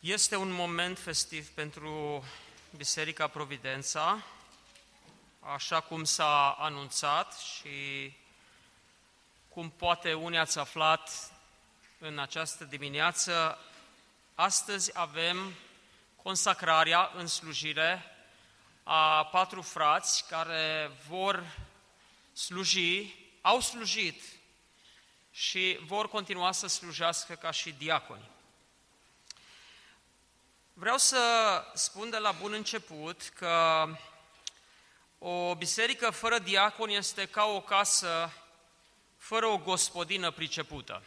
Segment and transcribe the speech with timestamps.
[0.00, 2.24] Este un moment festiv pentru
[2.76, 4.24] Biserica Providența,
[5.40, 8.12] așa cum s-a anunțat și
[9.48, 11.32] cum poate unii ați aflat
[11.98, 13.58] în această dimineață,
[14.34, 15.54] astăzi avem
[16.22, 18.04] consacrarea în slujire
[18.82, 21.56] a patru frați care vor
[22.32, 24.22] sluji, au slujit
[25.30, 28.36] și vor continua să slujească ca și diaconi.
[30.80, 31.20] Vreau să
[31.74, 33.86] spun de la bun început că
[35.18, 38.32] o biserică fără diacon este ca o casă
[39.16, 41.02] fără o gospodină pricepută.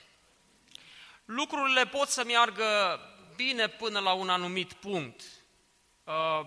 [1.25, 2.99] Lucrurile pot să meargă
[3.35, 5.21] bine până la un anumit punct.
[6.03, 6.41] Uh,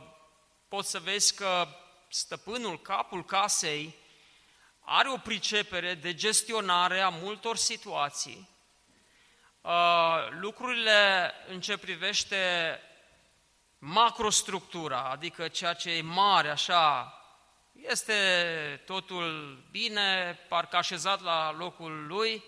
[0.69, 1.69] poți să vezi că
[2.09, 3.95] stăpânul, capul casei,
[4.81, 8.49] are o pricepere de gestionare a multor situații.
[9.61, 12.81] Uh, lucrurile în ce privește
[13.87, 17.15] macrostructura, adică ceea ce e mare, așa,
[17.73, 18.15] este
[18.87, 22.45] totul bine, parcă așezat la locul lui,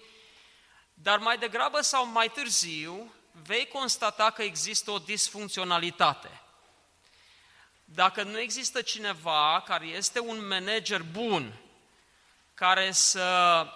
[0.95, 6.41] dar mai degrabă sau mai târziu vei constata că există o disfuncționalitate.
[7.84, 11.61] Dacă nu există cineva care este un manager bun,
[12.55, 13.67] care să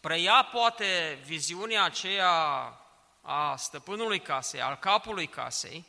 [0.00, 2.30] preia poate viziunea aceea
[3.22, 5.84] a stăpânului casei, al capului casei,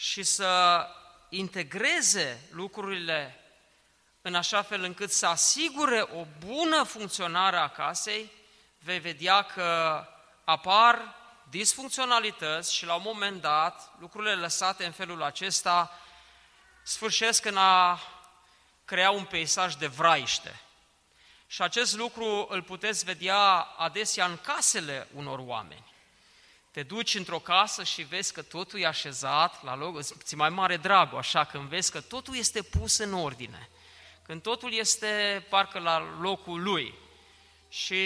[0.00, 0.86] și să
[1.28, 3.40] integreze lucrurile
[4.22, 8.32] în așa fel încât să asigure o bună funcționare a casei,
[8.78, 10.04] vei vedea că
[10.44, 11.14] apar
[11.50, 16.00] disfuncționalități și la un moment dat lucrurile lăsate în felul acesta
[16.82, 18.00] sfârșesc în a
[18.84, 20.60] crea un peisaj de vraiște.
[21.46, 25.89] Și acest lucru îl puteți vedea adesea în casele unor oameni.
[26.70, 30.76] Te duci într-o casă și vezi că totul e așezat la loc, ți mai mare
[30.76, 33.68] dragul, așa, când vezi că totul este pus în ordine,
[34.22, 36.94] când totul este parcă la locul lui
[37.68, 38.04] și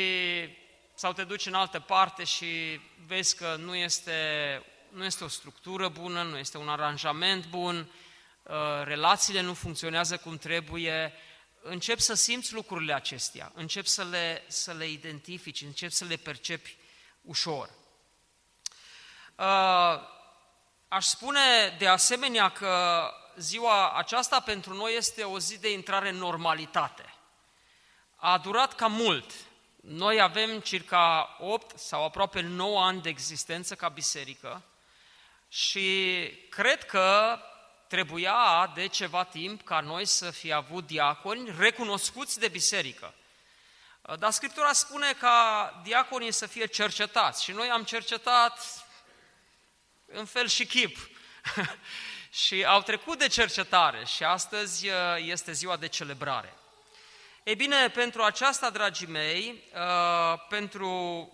[0.94, 4.12] sau te duci în altă parte și vezi că nu este,
[4.88, 7.90] nu este o structură bună, nu este un aranjament bun,
[8.42, 8.54] uh,
[8.84, 11.12] relațiile nu funcționează cum trebuie,
[11.62, 16.76] încep să simți lucrurile acestea, încep să le, să le identifici, încep să le percepi
[17.20, 17.70] ușor.
[19.36, 20.00] Uh,
[20.88, 23.04] aș spune de asemenea că
[23.36, 27.14] ziua aceasta pentru noi este o zi de intrare în normalitate.
[28.16, 29.32] A durat cam mult.
[29.80, 34.62] Noi avem circa 8 sau aproape 9 ani de existență ca biserică
[35.48, 37.38] și cred că
[37.88, 43.14] trebuia de ceva timp ca noi să fi avut diaconi recunoscuți de biserică.
[44.18, 48.83] Dar Scriptura spune ca diaconii să fie cercetați și noi am cercetat
[50.14, 50.96] în fel și chip.
[52.44, 56.54] și au trecut de cercetare și astăzi uh, este ziua de celebrare.
[57.42, 60.88] Ei bine, pentru aceasta, dragii mei, uh, pentru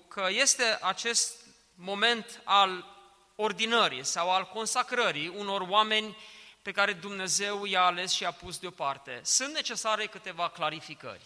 [0.08, 1.34] că este acest
[1.74, 2.98] moment al
[3.36, 6.16] ordinării sau al consacrării unor oameni
[6.62, 11.24] pe care Dumnezeu i-a ales și i-a pus deoparte, sunt necesare câteva clarificări.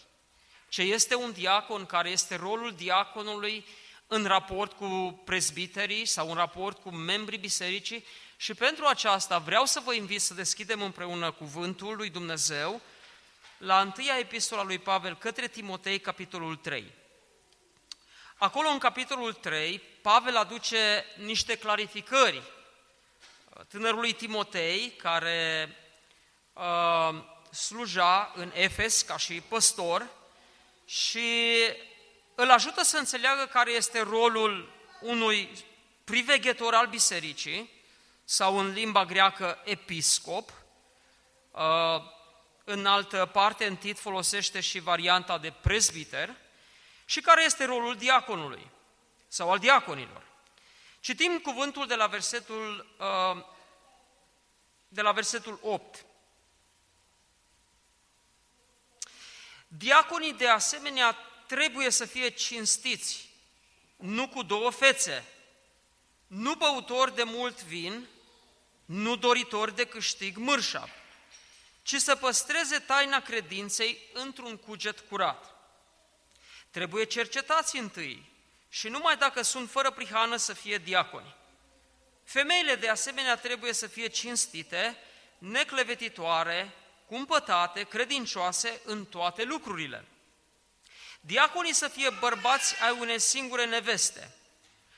[0.69, 3.67] Ce este un diacon, care este rolul diaconului
[4.07, 8.05] în raport cu prezbiterii sau în raport cu membrii bisericii
[8.37, 12.81] și pentru aceasta vreau să vă invit să deschidem împreună cuvântul lui Dumnezeu
[13.59, 16.93] la întâia epistola lui Pavel către Timotei, capitolul 3.
[18.37, 22.43] Acolo, în capitolul 3, Pavel aduce niște clarificări
[23.69, 25.69] tânărului Timotei, care
[26.53, 27.23] uh,
[27.53, 30.09] sluja în Efes ca și păstor
[30.85, 31.51] și
[32.35, 35.65] îl ajută să înțeleagă care este rolul unui
[36.05, 37.71] priveghetor al bisericii,
[38.25, 40.53] sau în limba greacă episcop,
[41.51, 42.03] uh,
[42.65, 46.37] în altă parte, în tit, folosește și varianta de prezbiter,
[47.05, 48.71] și care este rolul diaconului
[49.29, 50.23] sau al diaconilor.
[51.01, 53.45] Citim cuvântul de la versetul, uh,
[54.89, 56.05] de la versetul 8.
[59.69, 61.17] Diaconii de asemenea
[61.47, 63.29] trebuie să fie cinstiți,
[63.97, 65.25] nu cu două fețe,
[66.27, 68.07] nu băutori de mult vin,
[68.85, 70.91] nu doritori de câștig mărșav,
[71.83, 75.55] ci să păstreze taina credinței într-un cuget curat.
[76.71, 78.31] Trebuie cercetați întâi
[78.69, 81.35] și numai dacă sunt fără prihană să fie diaconi.
[82.25, 84.97] Femeile de asemenea trebuie să fie cinstite,
[85.39, 86.73] neclevetitoare,
[87.07, 90.05] cumpătate, credincioase în toate lucrurile.
[91.27, 94.35] Diaconii să fie bărbați ai unei singure neveste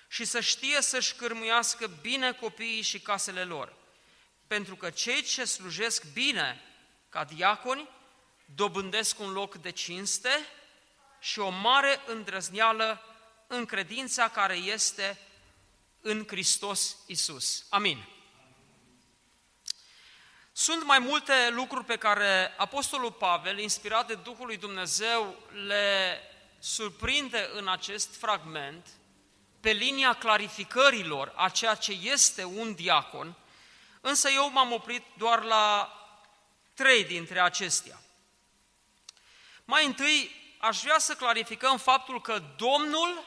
[0.08, 3.74] și să știe să-și cârmuiască bine copiii și casele lor,
[4.46, 6.62] pentru că cei ce slujesc bine
[7.08, 7.88] ca diaconi
[8.54, 10.46] dobândesc un loc de cinste
[11.20, 13.02] și o mare îndrăzneală
[13.46, 15.18] în credința care este
[16.00, 17.66] în Hristos Isus.
[17.68, 18.15] Amin.
[20.58, 25.36] Sunt mai multe lucruri pe care Apostolul Pavel, inspirat de Duhul lui Dumnezeu,
[25.66, 26.20] le
[26.58, 28.88] surprinde în acest fragment
[29.60, 33.36] pe linia clarificărilor a ceea ce este un diacon,
[34.00, 35.92] însă eu m-am oprit doar la
[36.74, 38.00] trei dintre acestea.
[39.64, 43.24] Mai întâi, aș vrea să clarificăm faptul că Domnul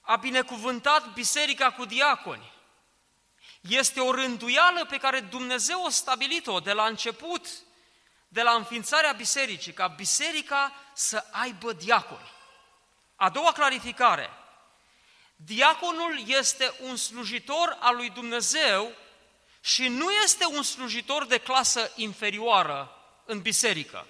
[0.00, 2.53] a binecuvântat biserica cu diaconi.
[3.68, 7.48] Este o rânduială pe care Dumnezeu a stabilit-o de la început,
[8.28, 12.32] de la înființarea bisericii, ca biserica să aibă diaconi.
[13.16, 14.30] A doua clarificare.
[15.36, 18.92] Diaconul este un slujitor al lui Dumnezeu
[19.60, 24.06] și nu este un slujitor de clasă inferioară în biserică.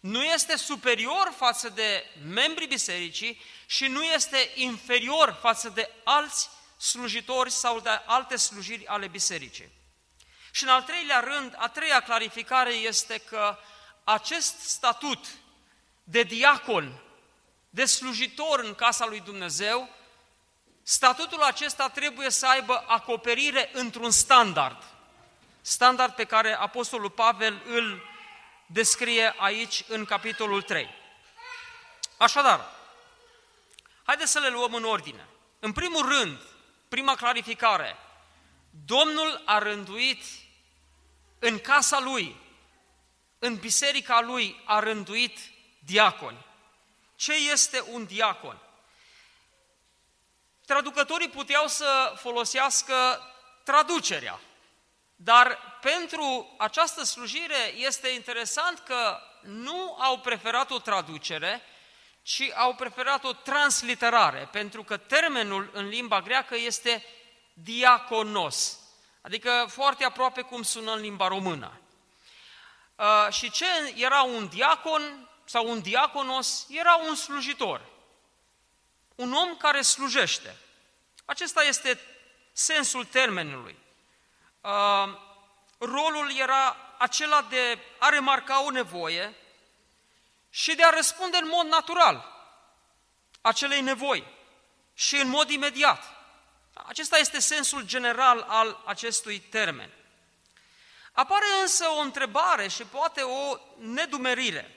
[0.00, 6.48] Nu este superior față de membrii bisericii și nu este inferior față de alți
[6.84, 9.72] slujitori sau de alte slujiri ale bisericii.
[10.50, 13.58] Și în al treilea rând, a treia clarificare este că
[14.04, 15.26] acest statut
[16.02, 17.02] de diacon,
[17.70, 19.88] de slujitor în casa lui Dumnezeu,
[20.82, 24.82] statutul acesta trebuie să aibă acoperire într-un standard.
[25.60, 28.02] Standard pe care Apostolul Pavel îl
[28.66, 30.88] descrie aici în capitolul 3.
[32.16, 32.70] Așadar,
[34.04, 35.28] haideți să le luăm în ordine.
[35.58, 36.38] În primul rând,
[36.94, 37.96] prima clarificare,
[38.84, 40.22] Domnul a rânduit
[41.38, 42.36] în casa lui,
[43.38, 45.38] în biserica lui, a rânduit
[45.78, 46.46] diaconi.
[47.16, 48.58] Ce este un diacon?
[50.66, 52.94] Traducătorii puteau să folosească
[53.64, 54.40] traducerea,
[55.16, 61.62] dar pentru această slujire este interesant că nu au preferat o traducere,
[62.24, 67.04] ci au preferat o transliterare, pentru că termenul în limba greacă este
[67.52, 68.78] diaconos,
[69.20, 71.80] adică foarte aproape cum sună în limba română.
[72.96, 73.66] Uh, și ce
[73.96, 76.66] era un diacon sau un diaconos?
[76.70, 77.86] Era un slujitor,
[79.14, 80.56] un om care slujește.
[81.24, 82.00] Acesta este
[82.52, 83.78] sensul termenului.
[84.60, 85.18] Uh,
[85.78, 89.34] rolul era acela de a remarca o nevoie
[90.54, 92.32] și de a răspunde în mod natural
[93.40, 94.26] acelei nevoi
[94.92, 96.04] și în mod imediat.
[96.72, 99.90] Acesta este sensul general al acestui termen.
[101.12, 104.74] Apare însă o întrebare și poate o nedumerire.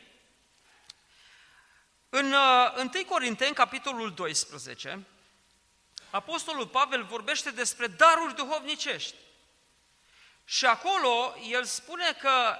[2.09, 5.05] În 1 uh, Corinteni, capitolul 12,
[6.09, 9.15] Apostolul Pavel vorbește despre daruri duhovnicești.
[10.45, 12.57] Și acolo el spune că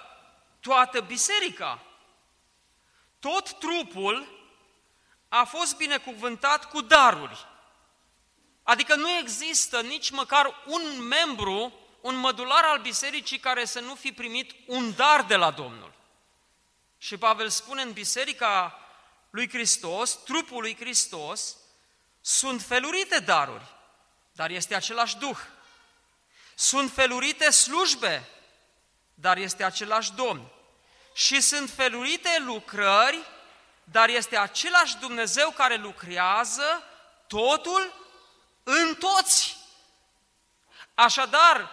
[0.59, 1.86] toată biserica,
[3.19, 4.35] tot trupul
[5.27, 7.45] a fost binecuvântat cu daruri.
[8.63, 14.11] Adică nu există nici măcar un membru, un mădular al bisericii care să nu fi
[14.11, 15.93] primit un dar de la Domnul.
[16.97, 18.79] Și Pavel spune în biserica
[19.29, 21.55] lui Hristos, trupul lui Hristos,
[22.21, 23.75] sunt felurite daruri,
[24.31, 25.37] dar este același Duh.
[26.55, 28.29] Sunt felurite slujbe,
[29.13, 30.51] dar este același Domn.
[31.17, 33.25] Și sunt felurite lucrări,
[33.83, 36.83] dar este același Dumnezeu care lucrează
[37.27, 37.93] totul
[38.63, 39.57] în toți.
[40.93, 41.69] Așadar,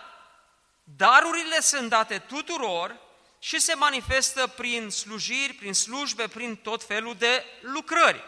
[0.84, 2.96] darurile sunt date tuturor
[3.38, 8.24] și se manifestă prin slujiri, prin slujbe, prin tot felul de lucrări.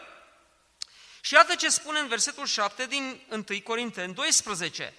[1.21, 4.93] Și iată ce spune în versetul 7 din 1 Corinteni 12.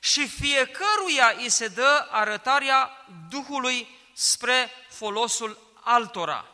[0.00, 6.46] Și fiecăruia îi se dă arătarea Duhului spre folosul altora.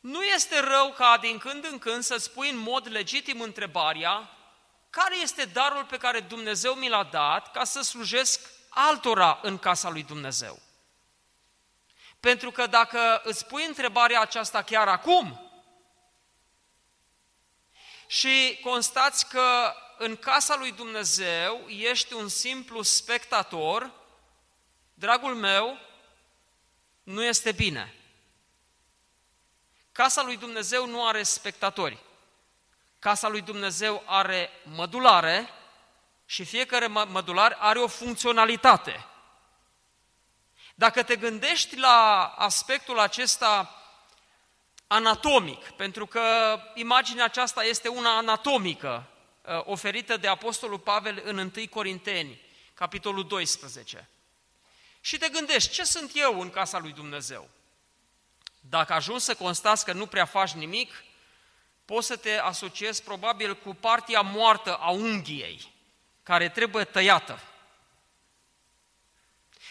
[0.00, 4.30] Nu este rău ca din când în când să-ți pui în mod legitim întrebarea
[4.90, 9.90] care este darul pe care Dumnezeu mi l-a dat ca să slujesc altora în casa
[9.90, 10.58] lui Dumnezeu.
[12.20, 15.50] Pentru că dacă îți pui întrebarea aceasta chiar acum
[18.06, 23.95] și constați că în casa lui Dumnezeu ești un simplu spectator,
[24.98, 25.78] dragul meu,
[27.02, 27.94] nu este bine.
[29.92, 31.98] Casa lui Dumnezeu nu are spectatori.
[32.98, 35.48] Casa lui Dumnezeu are mădulare
[36.26, 39.06] și fiecare mădular are o funcționalitate.
[40.74, 43.80] Dacă te gândești la aspectul acesta
[44.86, 46.22] anatomic, pentru că
[46.74, 49.06] imaginea aceasta este una anatomică,
[49.42, 52.40] uh, oferită de Apostolul Pavel în 1 Corinteni,
[52.74, 54.08] capitolul 12.
[55.06, 57.48] Și te gândești, ce sunt eu în casa lui Dumnezeu?
[58.60, 61.04] Dacă ajungi să constați că nu prea faci nimic,
[61.84, 65.72] poți să te asociezi probabil cu partea moartă a unghiei,
[66.22, 67.40] care trebuie tăiată.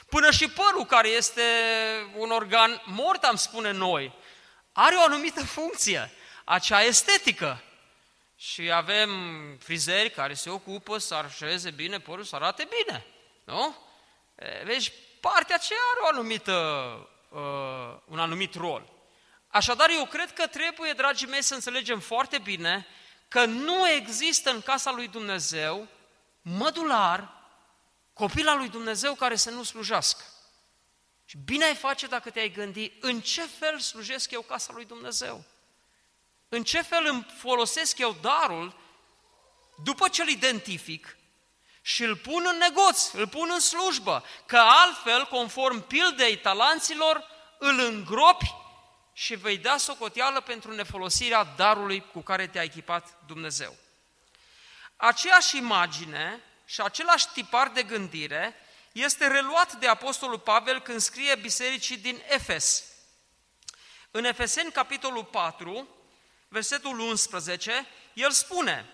[0.10, 1.42] Până și părul, care este
[2.16, 4.14] un organ mort, am spune noi,
[4.72, 6.12] are o anumită funcție,
[6.44, 7.64] acea estetică.
[8.36, 9.10] Și avem
[9.58, 13.06] frizeri care se ocupă să așeze bine părul, să arate bine.
[13.44, 13.76] Nu?
[14.64, 14.92] Vezi,
[15.32, 16.54] partea aceea are o anumită,
[17.30, 18.90] uh, un anumit rol.
[19.48, 22.88] Așadar, eu cred că trebuie, dragii mei, să înțelegem foarte bine
[23.28, 25.88] că nu există în casa lui Dumnezeu
[26.42, 27.34] mădular,
[28.14, 30.24] copila lui Dumnezeu care să nu slujească.
[31.26, 35.44] Și bine ai face dacă te-ai gândi în ce fel slujesc eu casa lui Dumnezeu.
[36.50, 38.76] În ce fel îmi folosesc eu darul
[39.84, 41.18] după ce îl identific
[41.88, 47.28] și îl pun în negoț, îl pun în slujbă, că altfel, conform pildei talanților,
[47.60, 48.54] îl îngropi
[49.14, 53.76] și vei da socoteală pentru nefolosirea darului cu care te-a echipat Dumnezeu.
[54.96, 58.56] Aceeași imagine și același tipar de gândire
[58.92, 62.84] este reluat de Apostolul Pavel când scrie bisericii din Efes.
[64.12, 65.88] În Efeseni, capitolul 4,
[66.48, 68.90] versetul 11, el spune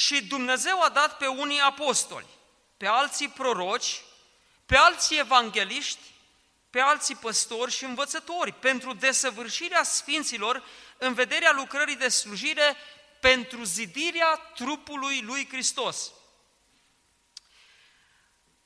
[0.00, 2.26] Și Dumnezeu a dat pe unii apostoli,
[2.76, 4.02] pe alții proroci,
[4.66, 6.00] pe alții evangeliști,
[6.70, 10.64] pe alții păstori și învățători, pentru desăvârșirea sfinților
[10.98, 12.76] în vederea lucrării de slujire,
[13.20, 16.12] pentru zidirea trupului lui Hristos.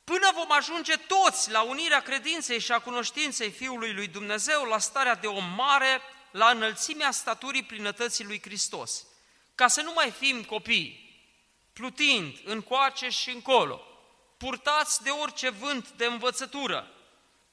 [0.04, 5.14] Până vom ajunge toți la unirea credinței și a cunoștinței Fiului lui Dumnezeu, la starea
[5.14, 6.00] de om mare,
[6.30, 9.06] la înălțimea staturii plinătății lui Hristos.
[9.54, 11.03] Ca să nu mai fim copii,
[11.74, 13.86] plutind încoace și încolo,
[14.36, 16.90] purtați de orice vânt de învățătură,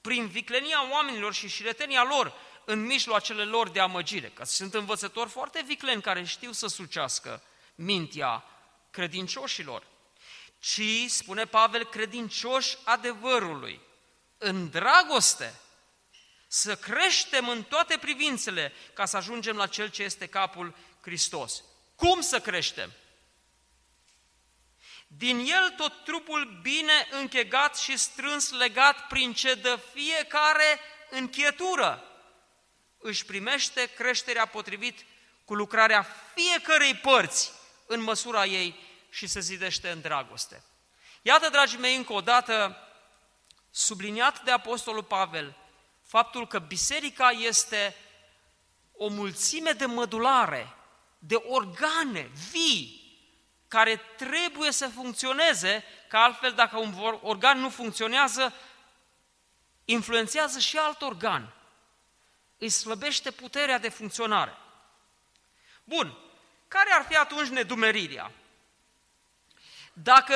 [0.01, 2.33] prin viclenia oamenilor și șiretenia lor
[2.65, 7.43] în mijloacele lor de amăgire, că sunt învățători foarte vicleni care știu să sucească
[7.75, 8.43] mintea
[8.91, 9.83] credincioșilor,
[10.59, 13.81] ci, spune Pavel, credincioși adevărului,
[14.37, 15.59] în dragoste,
[16.47, 21.63] să creștem în toate privințele ca să ajungem la Cel ce este capul Hristos.
[21.95, 22.91] Cum să creștem?
[25.17, 32.03] Din el tot trupul bine închegat și strâns legat prin ce dă fiecare închietură
[32.97, 35.05] își primește creșterea potrivit
[35.45, 37.51] cu lucrarea fiecărei părți
[37.85, 40.63] în măsura ei și se zidește în dragoste.
[41.21, 42.77] Iată, dragii mei, încă o dată
[43.71, 45.55] subliniat de Apostolul Pavel
[46.03, 47.95] faptul că biserica este
[48.91, 50.75] o mulțime de mădulare,
[51.19, 53.00] de organe vii,
[53.71, 58.53] care trebuie să funcționeze, că altfel dacă un organ nu funcționează,
[59.85, 61.53] influențează și alt organ.
[62.57, 64.57] Îi slăbește puterea de funcționare.
[65.83, 66.17] Bun,
[66.67, 68.31] care ar fi atunci nedumerirea?
[69.93, 70.35] Dacă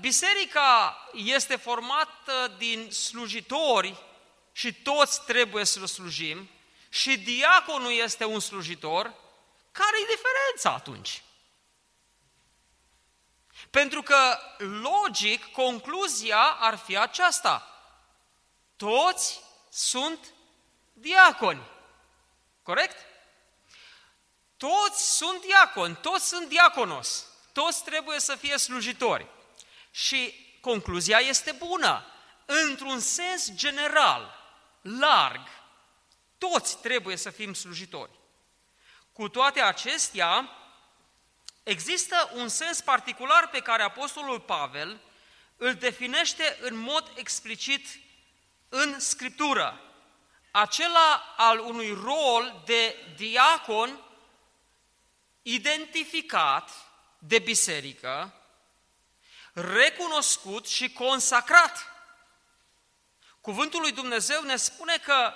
[0.00, 4.02] biserica este formată din slujitori
[4.52, 6.50] și toți trebuie să slujim,
[6.88, 9.14] și diaconul este un slujitor,
[9.72, 11.22] care e diferența atunci?
[13.76, 17.68] Pentru că, logic, concluzia ar fi aceasta.
[18.76, 19.40] Toți
[19.70, 20.18] sunt
[20.92, 21.62] diaconi.
[22.62, 22.96] Corect?
[24.56, 29.26] Toți sunt diaconi, toți sunt diaconos, toți trebuie să fie slujitori.
[29.90, 32.04] Și concluzia este bună.
[32.44, 34.34] Într-un sens general,
[34.80, 35.48] larg,
[36.38, 38.10] toți trebuie să fim slujitori.
[39.12, 40.50] Cu toate acestea,
[41.66, 45.00] Există un sens particular pe care Apostolul Pavel
[45.56, 47.86] îl definește în mod explicit
[48.68, 49.80] în Scriptură,
[50.50, 54.00] acela al unui rol de diacon
[55.42, 56.70] identificat
[57.18, 58.34] de biserică,
[59.52, 61.92] recunoscut și consacrat.
[63.40, 65.32] Cuvântul lui Dumnezeu ne spune că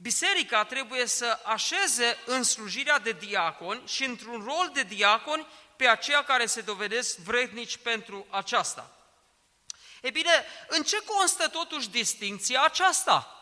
[0.00, 6.24] biserica trebuie să așeze în slujirea de diaconi și într-un rol de diaconi pe aceia
[6.24, 8.92] care se dovedesc vrednici pentru aceasta.
[10.02, 13.32] E bine, în ce constă totuși distinția aceasta?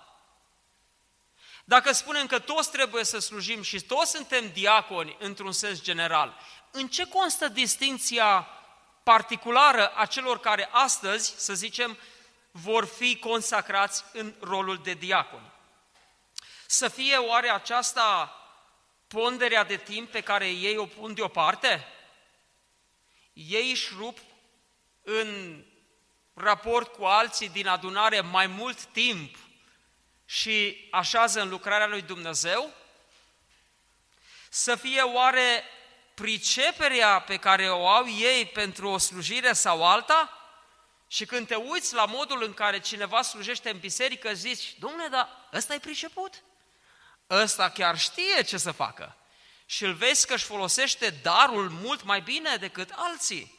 [1.64, 6.38] Dacă spunem că toți trebuie să slujim și toți suntem diaconi într-un sens general,
[6.70, 8.48] în ce constă distinția
[9.02, 11.98] particulară a celor care astăzi, să zicem,
[12.50, 15.54] vor fi consacrați în rolul de diaconi?
[16.66, 18.36] Să fie oare aceasta
[19.06, 21.86] ponderea de timp pe care ei o pun deoparte?
[23.32, 24.18] Ei își rup
[25.02, 25.62] în
[26.34, 29.36] raport cu alții din adunare mai mult timp
[30.24, 32.72] și așează în lucrarea lui Dumnezeu?
[34.50, 35.64] Să fie oare
[36.14, 40.30] priceperea pe care o au ei pentru o slujire sau alta?
[41.08, 45.48] Și când te uiți la modul în care cineva slujește în biserică, zici, domnule, dar
[45.52, 46.42] ăsta e priceput?
[47.30, 49.16] Ăsta chiar știe ce să facă.
[49.66, 53.58] Și îl vezi că își folosește darul mult mai bine decât alții.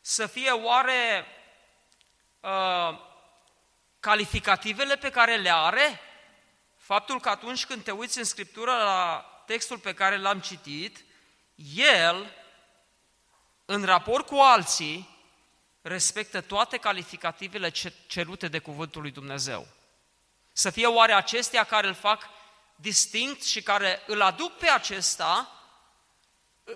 [0.00, 1.26] Să fie oare
[2.40, 2.98] uh,
[4.00, 6.00] calificativele pe care le are,
[6.76, 11.04] faptul că atunci când te uiți în Scriptură la textul pe care l-am citit,
[11.74, 12.34] el,
[13.64, 15.18] în raport cu alții,
[15.82, 17.72] respectă toate calificativele
[18.06, 19.66] cerute de Cuvântul lui Dumnezeu.
[20.52, 22.28] Să fie oare acestea care îl fac
[22.80, 25.54] distinct și care îl aduc pe acesta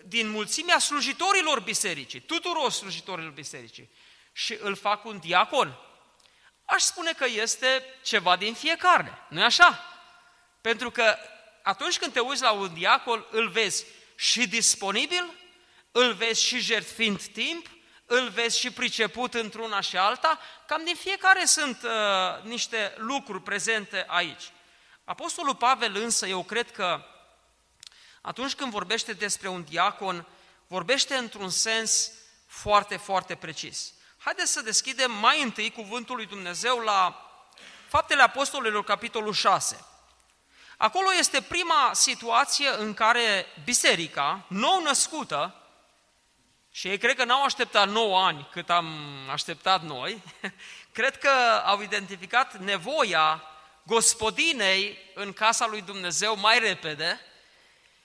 [0.04, 3.90] din mulțimea slujitorilor bisericii, tuturor slujitorilor bisericii,
[4.32, 5.78] și îl fac un diacon?
[6.64, 9.84] Aș spune că este ceva din fiecare, nu e așa?
[10.60, 11.16] Pentru că
[11.62, 13.84] atunci când te uiți la un diacon, îl vezi
[14.16, 15.32] și disponibil,
[15.92, 17.66] îl vezi și jertfind timp,
[18.06, 24.04] îl vezi și priceput într-una și alta, cam din fiecare sunt uh, niște lucruri prezente
[24.08, 24.42] aici.
[25.04, 27.04] Apostolul Pavel însă, eu cred că
[28.20, 30.26] atunci când vorbește despre un diacon,
[30.66, 32.10] vorbește într-un sens
[32.46, 33.92] foarte, foarte precis.
[34.18, 37.30] Haideți să deschidem mai întâi cuvântul lui Dumnezeu la
[37.88, 39.84] Faptele Apostolilor, capitolul 6.
[40.76, 45.54] Acolo este prima situație în care biserica, nou născută,
[46.70, 48.88] și ei cred că n-au așteptat 9 ani cât am
[49.30, 50.22] așteptat noi,
[50.92, 51.30] cred că
[51.64, 53.42] au identificat nevoia
[53.86, 57.20] gospodinei în casa lui Dumnezeu mai repede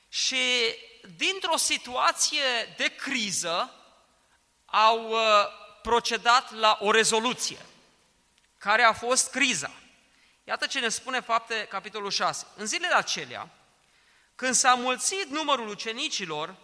[0.09, 0.75] și
[1.15, 3.73] dintr-o situație de criză
[4.65, 5.19] au uh,
[5.81, 7.65] procedat la o rezoluție.
[8.57, 9.71] Care a fost criza?
[10.43, 12.47] Iată ce ne spune fapte capitolul 6.
[12.55, 13.49] În zilele acelea,
[14.35, 16.55] când s-a mulțit numărul ucenicilor,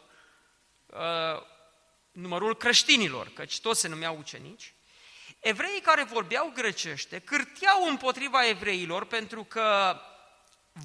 [0.86, 1.42] uh,
[2.12, 4.75] numărul creștinilor, căci toți se numeau ucenici,
[5.46, 10.00] evreii care vorbeau grecește cârteau împotriva evreilor pentru că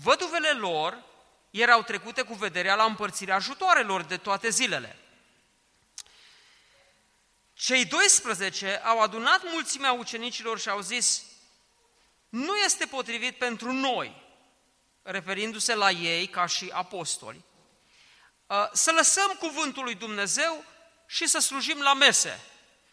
[0.03, 1.05] văduvele lor
[1.51, 4.99] erau trecute cu vederea la împărțirea ajutoarelor de toate zilele.
[7.53, 11.23] Cei 12 au adunat mulțimea ucenicilor și au zis,
[12.29, 14.23] nu este potrivit pentru noi,
[15.03, 17.45] referindu-se la ei ca și apostoli,
[18.47, 20.65] uh, să lăsăm cuvântul lui Dumnezeu
[21.07, 22.50] și să slujim la mese.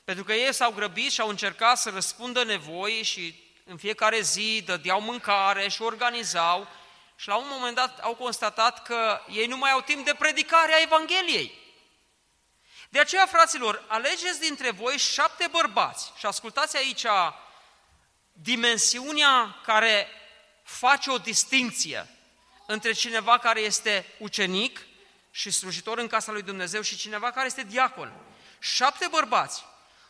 [0.07, 4.61] Pentru că ei s-au grăbit și au încercat să răspundă nevoii și în fiecare zi
[4.65, 6.67] dădeau mâncare și organizau
[7.15, 10.73] și la un moment dat au constatat că ei nu mai au timp de predicare
[10.73, 11.51] a Evangheliei.
[12.89, 17.05] De aceea, fraților, alegeți dintre voi șapte bărbați și ascultați aici
[18.31, 20.07] dimensiunea care
[20.63, 22.09] face o distinție
[22.65, 24.85] între cineva care este ucenic
[25.31, 28.13] și slujitor în casa lui Dumnezeu și cineva care este diacon.
[28.59, 29.63] Șapte bărbați,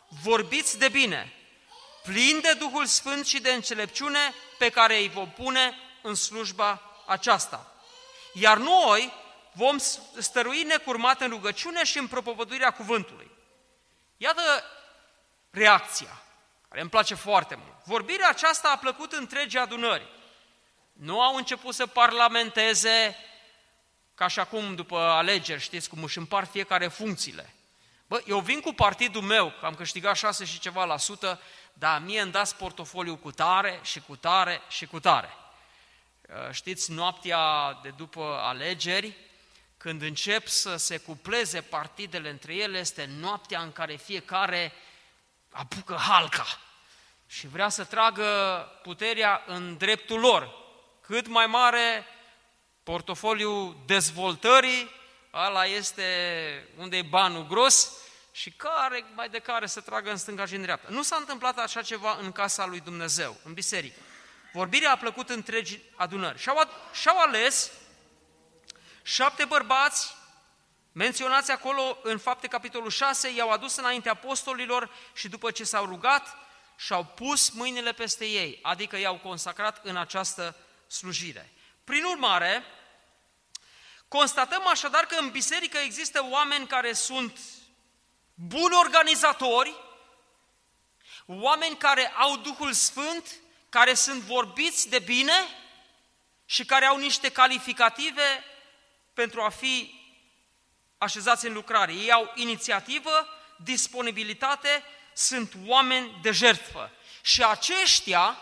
[0.08, 1.34] vorbiți de bine,
[2.04, 7.72] plini de Duhul Sfânt și de înțelepciune pe care îi vom pune în slujba aceasta.
[8.34, 9.14] Iar noi
[9.54, 9.78] vom
[10.18, 13.32] stărui necurmat în rugăciune și în propovăduirea cuvântului.
[14.18, 14.64] Iată
[15.50, 16.22] reacția,
[16.70, 17.84] care îmi place foarte mult.
[17.84, 20.08] Vorbirea aceasta a plăcut întregii adunări.
[20.94, 23.16] Nu au început să parlamenteze
[24.16, 27.56] ca și acum după alegeri, știți cum își împar fiecare funcțiile.
[28.08, 31.42] Bă, eu vin cu partidul meu, că am câștigat 6 și ceva la sută,
[31.74, 35.30] dar mie îmi dați portofoliu cu tare și cu tare și cu tare.
[36.52, 39.18] Știți, noaptea de după alegeri,
[39.78, 44.74] când încep să se cupleze partidele între ele, este noaptea în care fiecare
[45.52, 46.46] apucă halca
[47.28, 48.26] și vrea să tragă
[48.84, 50.50] puterea în dreptul lor.
[51.02, 52.06] Cât mai mare
[52.84, 54.90] portofoliul dezvoltării,
[55.46, 56.04] ăla este
[56.78, 57.92] unde e banul gros
[58.32, 60.88] și care mai de care să tragă în stânga și în dreapta.
[60.92, 64.00] Nu s-a întâmplat așa ceva în casa lui Dumnezeu, în biserică.
[64.54, 66.40] Vorbirea a plăcut întregi adunări.
[66.40, 67.72] Și-au, și-au ales
[69.04, 70.16] șapte bărbați
[70.92, 76.36] menționați acolo în fapte capitolul 6, i-au adus înainte apostolilor și după ce s-au rugat,
[76.76, 80.56] și-au pus mâinile peste ei, adică i-au consacrat în această
[80.88, 81.54] slujire.
[81.84, 82.64] Prin urmare,
[84.08, 87.40] constatăm așadar că în biserică există oameni care sunt
[88.34, 89.76] buni organizatori,
[91.26, 93.36] oameni care au Duhul Sfânt,
[93.70, 95.34] care sunt vorbiți de bine
[96.46, 98.44] și care au niște calificative
[99.14, 99.96] pentru a fi
[100.98, 101.94] așezați în lucrare.
[101.94, 103.28] Ei au inițiativă,
[103.64, 106.92] disponibilitate, sunt oameni de jertfă.
[107.22, 108.40] Și aceștia,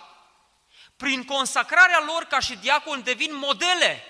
[0.98, 4.04] prin consacrarea lor ca și diacon, devin modele.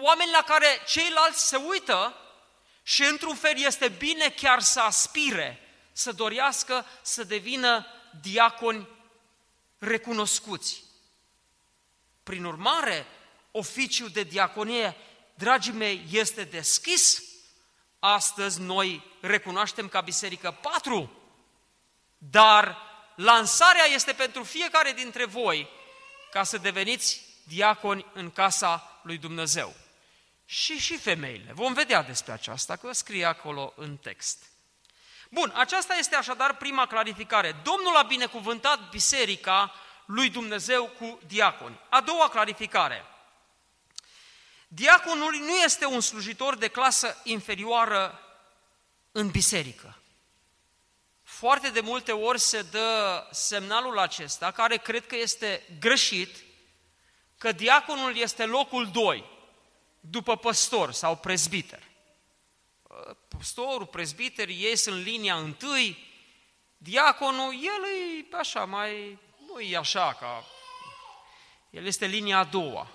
[0.00, 2.16] Oameni la care ceilalți se uită
[2.82, 5.60] și într-un fel este bine chiar să aspire,
[5.92, 7.86] să dorească să devină
[8.20, 8.88] diaconi
[9.78, 10.82] recunoscuți.
[12.22, 13.06] Prin urmare,
[13.50, 14.96] oficiul de diaconie,
[15.34, 17.22] dragii mei, este deschis.
[17.98, 21.22] Astăzi noi recunoaștem ca biserică patru,
[22.18, 22.78] dar
[23.16, 25.68] lansarea este pentru fiecare dintre voi
[26.30, 29.74] ca să deveniți diaconi în casa lui Dumnezeu.
[30.44, 31.52] Și și femeile.
[31.52, 34.38] Vom vedea despre aceasta, că scrie acolo în text.
[35.30, 37.56] Bun, aceasta este așadar prima clarificare.
[37.62, 39.74] Domnul a binecuvântat biserica
[40.06, 41.80] lui Dumnezeu cu diaconi.
[41.88, 43.04] A doua clarificare.
[44.68, 48.20] Diaconul nu este un slujitor de clasă inferioară
[49.12, 49.98] în biserică.
[51.22, 56.43] Foarte de multe ori se dă semnalul acesta, care cred că este greșit,
[57.38, 59.24] că diaconul este locul 2,
[60.00, 61.82] după păstor sau prezbiter.
[63.28, 66.12] Păstorul, prezbiterii, ei sunt linia întâi,
[66.76, 67.84] diaconul, el
[68.32, 70.44] e așa, mai, nu e așa ca,
[71.70, 72.88] el este linia a doua.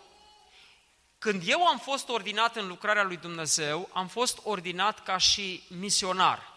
[1.20, 6.54] Când eu am fost ordinat în lucrarea lui Dumnezeu, am fost ordinat ca și misionar.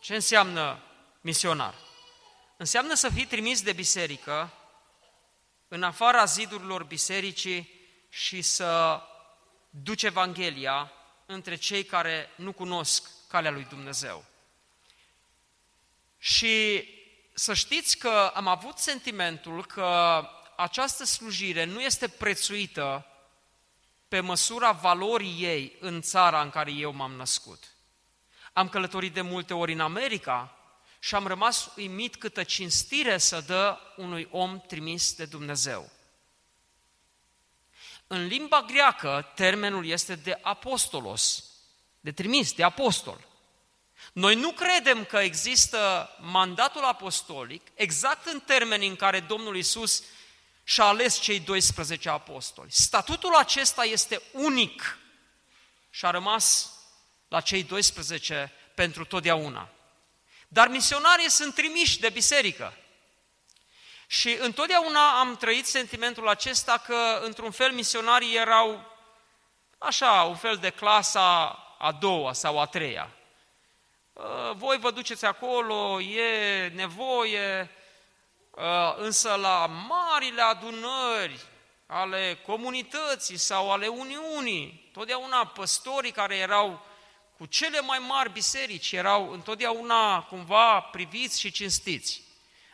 [0.00, 0.82] Ce înseamnă
[1.20, 1.74] misionar?
[2.56, 4.52] Înseamnă să fii trimis de biserică
[5.72, 7.70] în afara zidurilor bisericii
[8.08, 9.00] și să
[9.70, 10.92] duci Evanghelia
[11.26, 14.24] între cei care nu cunosc calea lui Dumnezeu.
[16.18, 16.84] Și
[17.34, 20.22] să știți că am avut sentimentul că
[20.56, 23.06] această slujire nu este prețuită
[24.08, 27.64] pe măsura valorii ei în țara în care eu m-am născut.
[28.52, 30.59] Am călătorit de multe ori în America
[31.02, 35.90] și am rămas uimit câtă cinstire să dă unui om trimis de Dumnezeu.
[38.06, 41.44] În limba greacă, termenul este de apostolos,
[42.00, 43.28] de trimis, de apostol.
[44.12, 50.02] Noi nu credem că există mandatul apostolic exact în termenii în care Domnul Isus
[50.64, 52.70] și-a ales cei 12 apostoli.
[52.70, 54.98] Statutul acesta este unic
[55.90, 56.72] și a rămas
[57.28, 59.70] la cei 12 pentru totdeauna.
[60.52, 62.74] Dar misionarii sunt trimiși de biserică.
[64.06, 68.96] Și întotdeauna am trăit sentimentul acesta că, într-un fel, misionarii erau
[69.78, 71.46] așa, un fel de clasa
[71.78, 73.10] a doua sau a treia.
[74.52, 77.70] Voi vă duceți acolo, e nevoie,
[78.60, 81.40] Uh, însă la marile adunări
[81.86, 86.86] ale comunității sau ale Uniunii, totdeauna păstorii care erau
[87.40, 92.22] cu cele mai mari biserici erau întotdeauna cumva priviți și cinstiți.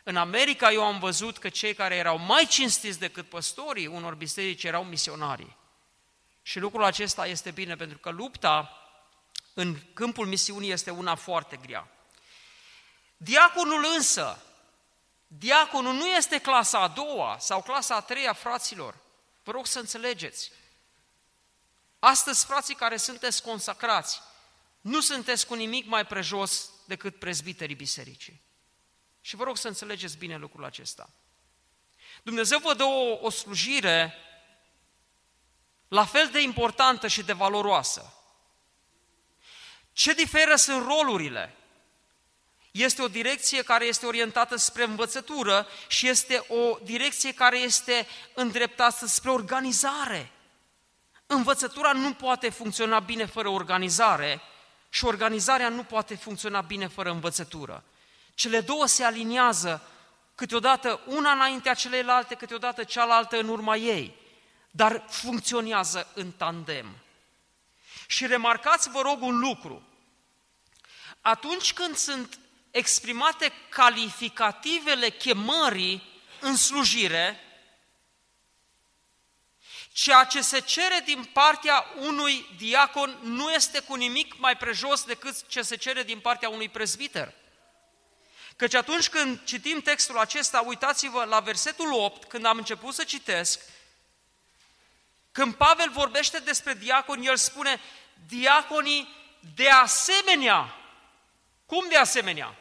[0.02, 4.64] În America eu am văzut că cei care erau mai cinstiți decât păstorii unor biserici
[4.64, 5.56] erau misionarii.
[6.42, 8.82] Și lucrul acesta este bine pentru că lupta
[9.54, 11.88] în câmpul misiunii este una foarte grea.
[13.16, 14.42] Diaconul însă,
[15.26, 18.94] Diaconul nu este clasa a doua sau clasa a treia, fraților.
[19.42, 20.52] Vă rog să înțelegeți.
[21.98, 24.20] Astăzi, frații care sunteți consacrați,
[24.86, 28.42] nu sunteți cu nimic mai prejos decât prezbiterii bisericii.
[29.20, 31.10] Și vă rog să înțelegeți bine lucrul acesta.
[32.22, 34.14] Dumnezeu vă dă o, o slujire
[35.88, 38.12] la fel de importantă și de valoroasă.
[39.92, 41.56] Ce diferă sunt rolurile?
[42.70, 49.06] este o direcție care este orientată spre învățătură și este o direcție care este îndreptată
[49.06, 50.30] spre organizare.
[51.26, 54.42] Învățătura nu poate funcționa bine fără organizare
[54.96, 57.84] și organizarea nu poate funcționa bine fără învățătură.
[58.34, 59.82] Cele două se aliniază
[60.34, 64.16] câteodată una înaintea celelalte, câteodată cealaltă în urma ei,
[64.70, 66.96] dar funcționează în tandem.
[68.06, 69.82] Și remarcați, vă rog, un lucru.
[71.20, 72.38] Atunci când sunt
[72.70, 76.02] exprimate calificativele chemării
[76.40, 77.40] în slujire,
[79.96, 85.46] ceea ce se cere din partea unui diacon nu este cu nimic mai prejos decât
[85.46, 87.34] ce se cere din partea unui prezbiter.
[88.56, 93.60] Căci atunci când citim textul acesta, uitați-vă la versetul 8, când am început să citesc,
[95.32, 97.80] când Pavel vorbește despre diaconi, el spune,
[98.26, 99.08] diaconii
[99.54, 100.74] de asemenea.
[101.66, 102.56] Cum de asemenea?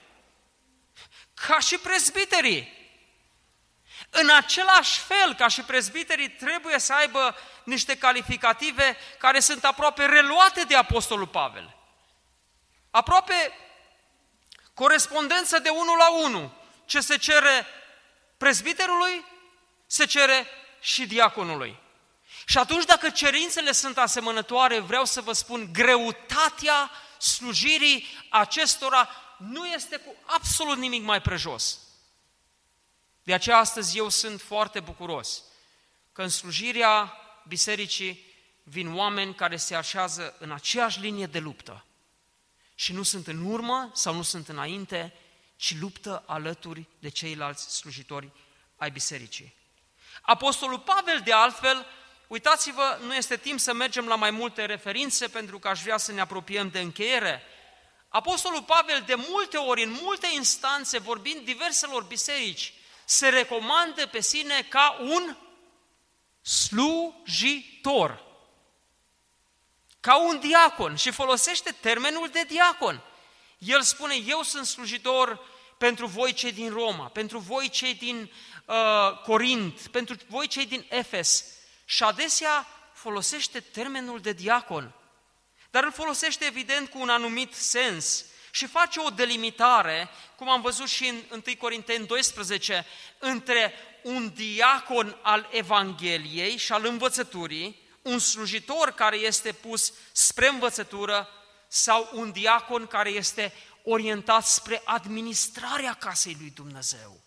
[1.48, 2.85] Ca și prezbiterii.
[4.22, 10.62] În același fel ca și prezbiterii trebuie să aibă niște calificative care sunt aproape reluate
[10.62, 11.76] de Apostolul Pavel.
[12.92, 13.54] Aproape
[14.74, 16.52] corespondență de unul la unul.
[16.86, 17.68] Ce se cere
[18.38, 19.26] prezbiterului,
[19.88, 20.48] se cere
[20.80, 21.80] și diaconului.
[22.46, 29.98] Și atunci, dacă cerințele sunt asemănătoare, vreau să vă spun, greutatea slujirii acestora nu este
[29.98, 31.80] cu absolut nimic mai prejos.
[33.26, 35.44] De aceea astăzi eu sunt foarte bucuros
[36.12, 37.14] că în slujirea
[37.48, 38.26] bisericii
[38.64, 41.86] vin oameni care se așează în aceeași linie de luptă
[42.76, 45.14] și nu sunt în urmă sau nu sunt înainte,
[45.56, 48.32] ci luptă alături de ceilalți slujitori
[48.76, 49.54] ai bisericii.
[50.22, 51.86] Apostolul Pavel, de altfel,
[52.28, 56.12] uitați-vă, nu este timp să mergem la mai multe referințe pentru că aș vrea să
[56.12, 57.42] ne apropiem de încheiere.
[58.08, 62.74] Apostolul Pavel, de multe ori, în multe instanțe, vorbind diverselor biserici,
[63.06, 65.38] se recomandă pe sine ca un
[66.42, 68.24] slujitor,
[70.00, 73.04] ca un diacon și folosește termenul de diacon.
[73.58, 75.40] El spune, eu sunt slujitor
[75.78, 78.32] pentru voi cei din Roma, pentru voi cei din
[78.66, 81.46] uh, Corint, pentru voi cei din Efes.
[81.86, 84.94] Și adesea folosește termenul de diacon,
[85.72, 90.88] dar îl folosește evident cu un anumit sens și face o delimitare, cum am văzut
[90.88, 92.86] și în 1 Corinteni 12,
[93.20, 101.30] între un diacon al Evangheliei și al învățăturii, un slujitor care este pus spre învățătură
[101.68, 107.22] sau un diacon care este orientat spre administrarea casei lui Dumnezeu.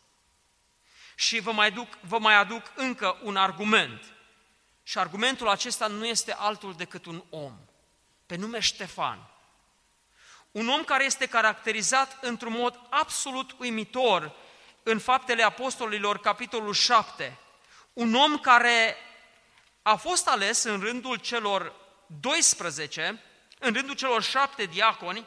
[1.15, 4.03] Și vă mai, duc, vă mai aduc încă un argument.
[4.83, 7.59] Și argumentul acesta nu este altul decât un om,
[8.27, 9.38] pe nume Ștefan.
[10.51, 14.33] Un om care este caracterizat într-un mod absolut uimitor
[14.83, 17.39] în Faptele Apostolilor, capitolul 7.
[17.93, 18.97] Un om care
[19.83, 21.73] a fost ales în rândul celor
[22.21, 23.23] 12,
[23.59, 25.27] în rândul celor șapte diaconi,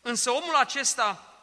[0.00, 1.34] însă omul acesta,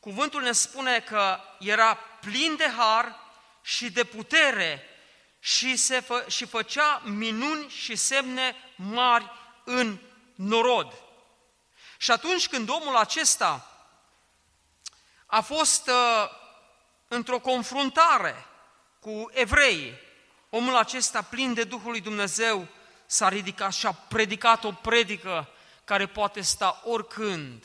[0.00, 3.16] cuvântul ne spune că era plin de har
[3.62, 4.86] și de putere
[5.38, 9.30] și, se fă, și făcea minuni și semne mari
[9.64, 9.98] în
[10.34, 10.92] norod.
[12.02, 13.66] Și atunci când omul acesta
[15.26, 16.30] a fost uh,
[17.08, 18.46] într-o confruntare
[19.00, 19.92] cu evreii,
[20.50, 22.68] omul acesta plin de Duhul lui Dumnezeu
[23.06, 25.48] s-a ridicat și a predicat o predică
[25.84, 27.64] care poate sta oricând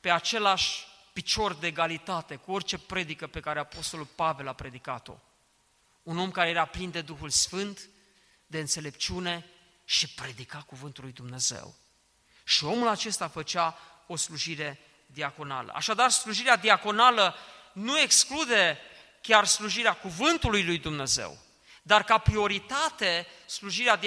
[0.00, 5.14] pe același picior de egalitate cu orice predică pe care Apostolul Pavel a predicat-o.
[6.02, 7.88] Un om care era plin de Duhul Sfânt,
[8.46, 9.46] de înțelepciune
[9.84, 11.74] și predica cuvântul lui Dumnezeu.
[12.48, 15.72] Și omul acesta făcea o slujire diaconală.
[15.74, 17.34] Așadar, slujirea diaconală
[17.72, 18.78] nu exclude
[19.20, 21.38] chiar slujirea cuvântului lui Dumnezeu,
[21.82, 24.00] dar ca prioritate, slujirea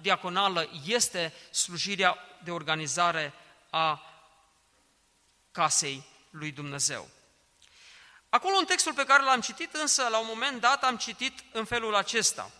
[0.00, 3.32] diaconală este slujirea de organizare
[3.70, 4.02] a
[5.52, 7.08] casei lui Dumnezeu.
[8.28, 11.64] Acolo în textul pe care l-am citit, însă, la un moment dat am citit în
[11.64, 12.50] felul acesta.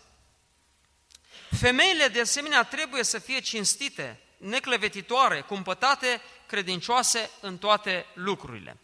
[1.59, 8.77] Femeile, de asemenea, trebuie să fie cinstite, neclevetitoare, cumpătate, credincioase în toate lucrurile.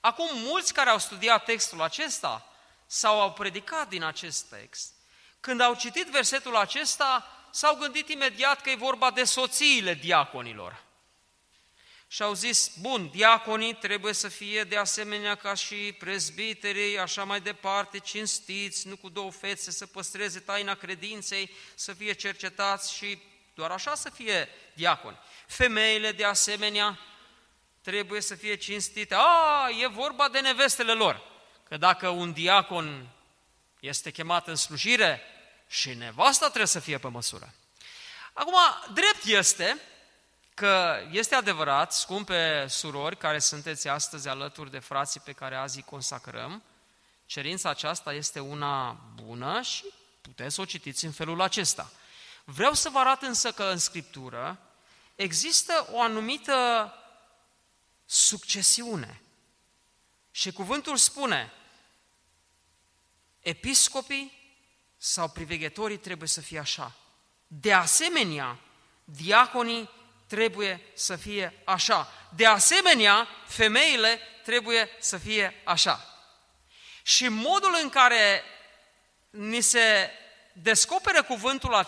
[0.00, 2.52] Acum, mulți care au studiat textul acesta
[2.86, 4.94] sau au predicat din acest text,
[5.40, 10.84] când au citit versetul acesta, s-au gândit imediat că e vorba de soțiile diaconilor.
[12.08, 17.40] Și au zis, bun, diaconii trebuie să fie de asemenea ca și prezbiterii, așa mai
[17.40, 23.18] departe, cinstiți, nu cu două fețe, să păstreze taina credinței, să fie cercetați și
[23.56, 25.18] doar așa să fie diaconi.
[25.46, 26.98] Femeile, de asemenea,
[27.82, 29.14] trebuie să fie cinstite.
[29.14, 31.22] A, e vorba de nevestele lor.
[31.68, 33.08] Că dacă un diacon
[33.80, 35.20] este chemat în slujire,
[35.68, 37.54] și nevasta trebuie să fie pe măsură.
[38.32, 38.54] Acum,
[38.92, 39.80] drept este
[40.54, 45.82] că este adevărat, scumpe surori care sunteți astăzi alături de frații pe care azi îi
[45.82, 46.62] consacrăm,
[47.26, 49.84] cerința aceasta este una bună și
[50.20, 51.90] puteți să o citiți în felul acesta.
[52.48, 54.58] Vreau să vă arăt însă că în Scriptură
[55.14, 56.92] există o anumită
[58.04, 59.20] succesiune.
[60.30, 61.52] Și cuvântul spune,
[63.40, 64.32] episcopii,
[64.96, 66.94] sau priveghetorii trebuie să fie așa.
[67.46, 68.58] De asemenea,
[69.04, 69.90] diaconii
[70.26, 72.12] trebuie să fie așa.
[72.34, 76.06] De asemenea, femeile trebuie să fie așa.
[77.02, 78.42] Și modul în care
[79.30, 80.10] ni se
[80.62, 81.84] descoperă cuvântul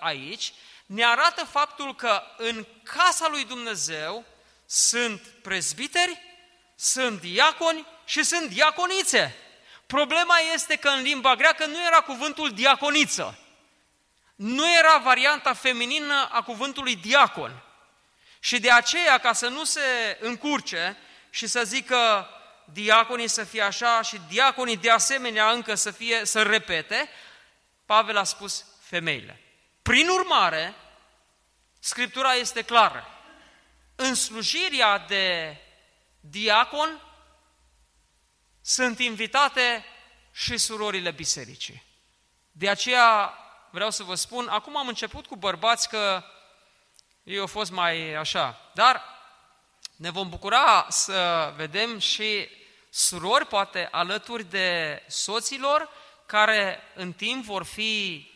[0.00, 0.52] aici,
[0.86, 4.24] ne arată faptul că în casa lui Dumnezeu
[4.66, 6.20] sunt prezbiteri,
[6.74, 9.36] sunt diaconi și sunt diaconițe.
[9.86, 13.38] Problema este că în limba greacă nu era cuvântul diaconiță.
[14.34, 17.62] Nu era varianta feminină a cuvântului diacon.
[18.40, 20.96] Și de aceea, ca să nu se încurce
[21.30, 22.28] și să zică
[22.64, 27.08] diaconii să fie așa și diaconii de asemenea încă să, fie, să repete,
[27.90, 29.40] Pavel a spus femeile.
[29.82, 30.74] Prin urmare,
[31.78, 33.06] Scriptura este clară.
[33.94, 35.56] În slujirea de
[36.20, 37.00] diacon
[38.62, 39.84] sunt invitate
[40.32, 41.82] și surorile bisericii.
[42.52, 43.34] De aceea
[43.70, 46.24] vreau să vă spun, acum am început cu bărbați că
[47.22, 49.04] ei au fost mai așa, dar
[49.96, 52.48] ne vom bucura să vedem și
[52.90, 55.88] surori, poate alături de soților,
[56.30, 58.26] care în timp vor fi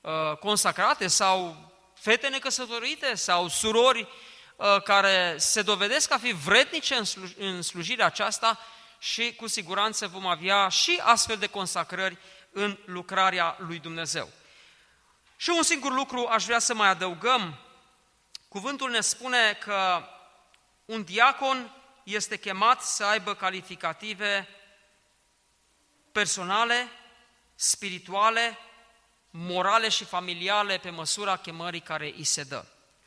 [0.00, 1.56] uh, consacrate sau
[1.94, 4.08] fete necăsătorite sau surori
[4.56, 8.58] uh, care se dovedesc a fi vrednice în, sluj- în slujirea aceasta
[8.98, 12.18] și cu siguranță vom avea și astfel de consacrări
[12.52, 14.28] în lucrarea lui Dumnezeu.
[15.36, 17.58] Și un singur lucru aș vrea să mai adăugăm.
[18.48, 20.04] Cuvântul ne spune că
[20.84, 21.70] un diacon
[22.02, 24.48] este chemat să aibă calificative
[26.12, 26.88] personale,
[27.54, 28.58] spirituale,
[29.30, 32.64] morale și familiale pe măsura chemării care îi se dă.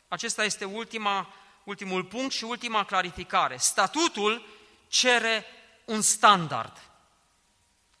[0.08, 1.34] Acesta este ultima,
[1.64, 3.56] ultimul punct și ultima clarificare.
[3.56, 4.46] Statutul
[4.88, 5.44] cere
[5.84, 6.82] un standard.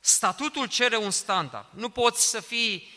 [0.00, 1.66] Statutul cere un standard.
[1.70, 2.96] Nu poți să fii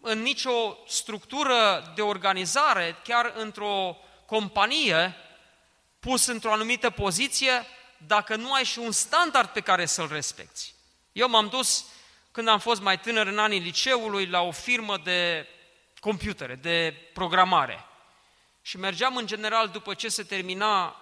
[0.00, 5.16] în nicio structură de organizare, chiar într-o companie,
[6.00, 7.66] pus într-o anumită poziție,
[8.06, 10.74] dacă nu ai și un standard pe care să-l respecti.
[11.12, 11.84] Eu m-am dus,
[12.34, 15.48] când am fost mai tânăr în anii liceului, la o firmă de
[16.00, 17.84] computere, de programare.
[18.62, 20.96] Și mergeam în general după ce se termina,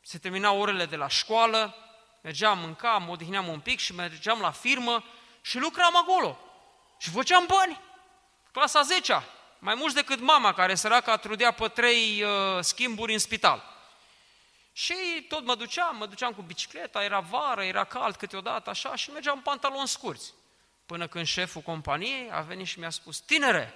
[0.00, 1.74] se termina orele de la școală,
[2.22, 5.04] mergeam, mâncam, mă odihneam un pic și mergeam la firmă
[5.40, 6.38] și lucram acolo.
[6.98, 7.80] Și făceam bani.
[8.52, 9.22] Clasa 10
[9.58, 13.71] mai mulți decât mama, care săraca trudea pe trei uh, schimburi în spital.
[14.72, 14.94] Și
[15.28, 19.36] tot mă duceam, mă duceam cu bicicleta, era vară, era cald câteodată, așa, și mergeam
[19.36, 20.34] în pantaloni scurți.
[20.86, 23.74] Până când șeful companiei a venit și mi-a spus, tinere,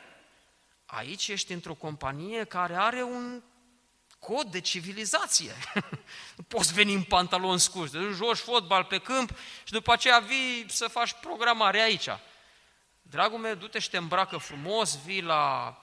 [0.87, 3.43] aici ești într-o companie care are un
[4.19, 5.53] cod de civilizație.
[6.37, 9.31] nu poți veni în pantaloni scurți, de joci fotbal pe câmp
[9.65, 12.09] și după aceea vii să faci programare aici.
[13.03, 15.77] Dragul meu, du-te și te îmbracă frumos, vii la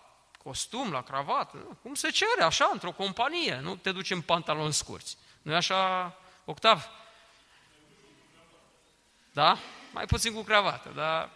[0.43, 5.17] costum, la cravată, cum se cere, așa, într-o companie, nu te duci în pantaloni scurți.
[5.41, 6.89] nu e așa, Octav?
[9.31, 9.57] Da?
[9.91, 11.29] Mai puțin cu cravată, dar...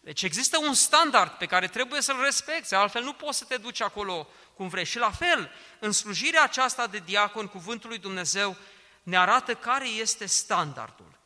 [0.00, 3.80] Deci există un standard pe care trebuie să-l respecti, altfel nu poți să te duci
[3.80, 4.84] acolo cum vrei.
[4.84, 8.56] Și la fel, în slujirea aceasta de diacon, cuvântul lui Dumnezeu
[9.02, 11.18] ne arată care este standardul.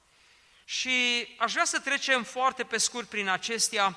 [0.65, 3.97] Și aș vrea să trecem foarte pe scurt prin acestea,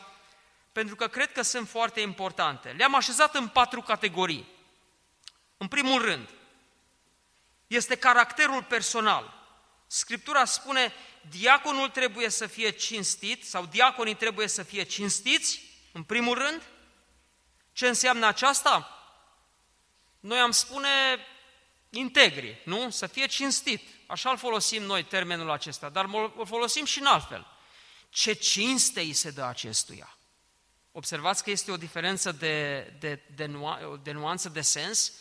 [0.73, 2.69] pentru că cred că sunt foarte importante.
[2.69, 4.47] Le-am așezat în patru categorii.
[5.57, 6.29] În primul rând,
[7.67, 9.33] este caracterul personal.
[9.87, 10.93] Scriptura spune,
[11.29, 16.61] diaconul trebuie să fie cinstit sau diaconii trebuie să fie cinstiți, în primul rând.
[17.73, 18.89] Ce înseamnă aceasta?
[20.19, 20.89] Noi am spune
[21.89, 22.89] integri, nu?
[22.89, 23.81] Să fie cinstit.
[24.07, 27.47] Așa îl folosim noi termenul acesta, dar îl folosim și în altfel.
[28.09, 30.12] Ce cinste îi se dă acestuia?
[30.95, 35.11] Observați că este o diferență de, de, de, nu, de nuanță de sens.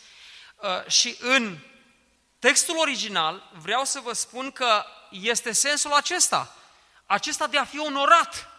[0.55, 1.57] Uh, și în
[2.39, 6.55] textul original vreau să vă spun că este sensul acesta,
[7.05, 8.49] acesta de a fi onorat.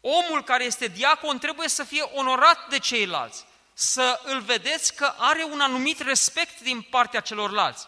[0.00, 5.44] Omul care este diacon trebuie să fie onorat de ceilalți, să îl vedeți că are
[5.44, 7.86] un anumit respect din partea celorlalți.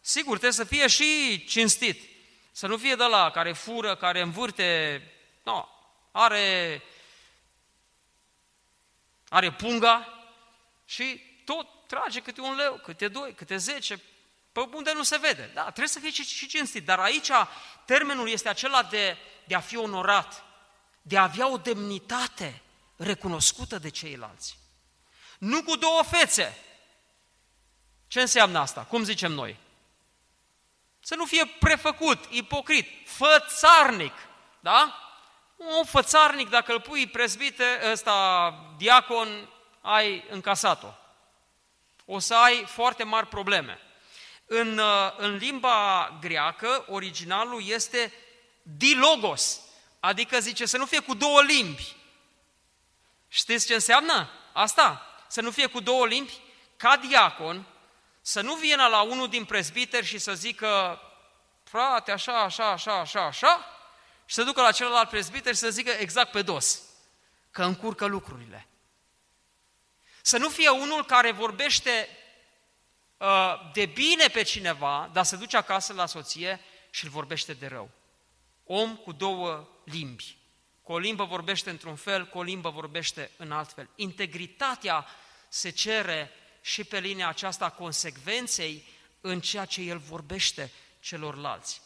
[0.00, 2.08] Sigur, trebuie să fie și cinstit,
[2.52, 5.02] să nu fie de la care fură, care învârte,
[5.42, 5.68] no,
[6.16, 6.82] are,
[9.28, 10.24] are punga
[10.84, 14.02] și tot trage câte un leu, câte doi, câte zece,
[14.52, 15.50] pe unde nu se vede.
[15.54, 17.30] Da, trebuie să fie și cinstit, dar aici
[17.84, 20.44] termenul este acela de, de a fi onorat,
[21.02, 22.62] de a avea o demnitate
[22.96, 24.58] recunoscută de ceilalți.
[25.38, 26.58] Nu cu două fețe.
[28.06, 28.82] Ce înseamnă asta?
[28.82, 29.56] Cum zicem noi?
[31.00, 34.12] Să nu fie prefăcut, ipocrit, fățarnic,
[34.60, 34.98] da?
[35.56, 39.48] Un fățarnic, dacă îl pui presbite, ăsta, diacon,
[39.80, 40.94] ai încasat-o.
[42.04, 43.80] O să ai foarte mari probleme.
[44.46, 44.80] În,
[45.16, 48.12] în limba greacă, originalul este
[48.62, 49.60] dilogos,
[50.00, 51.96] adică zice să nu fie cu două limbi.
[53.28, 55.06] Știți ce înseamnă asta?
[55.28, 56.40] Să nu fie cu două limbi?
[56.76, 57.66] Ca diacon,
[58.20, 61.00] să nu vină la unul din prezbiteri și să zică,
[61.64, 63.66] frate, așa, așa, așa, așa, așa,
[64.24, 66.82] și să ducă la celălalt prezbiter și să zică exact pe dos,
[67.50, 68.68] că încurcă lucrurile.
[70.22, 72.08] Să nu fie unul care vorbește
[73.16, 76.60] uh, de bine pe cineva, dar se duce acasă la soție
[76.90, 77.90] și îl vorbește de rău.
[78.64, 80.36] Om cu două limbi.
[80.82, 83.88] Cu o limbă vorbește într-un fel, cu o limbă vorbește în alt fel.
[83.94, 85.06] Integritatea
[85.48, 88.86] se cere și pe linia aceasta a consecvenței
[89.20, 91.80] în ceea ce el vorbește celorlalți.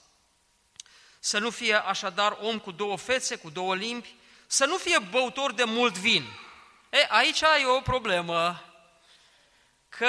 [1.19, 4.14] Să nu fie așadar om cu două fețe, cu două limbi,
[4.47, 6.25] să nu fie băutor de mult vin.
[6.91, 8.62] E, aici e o problemă,
[9.89, 10.09] că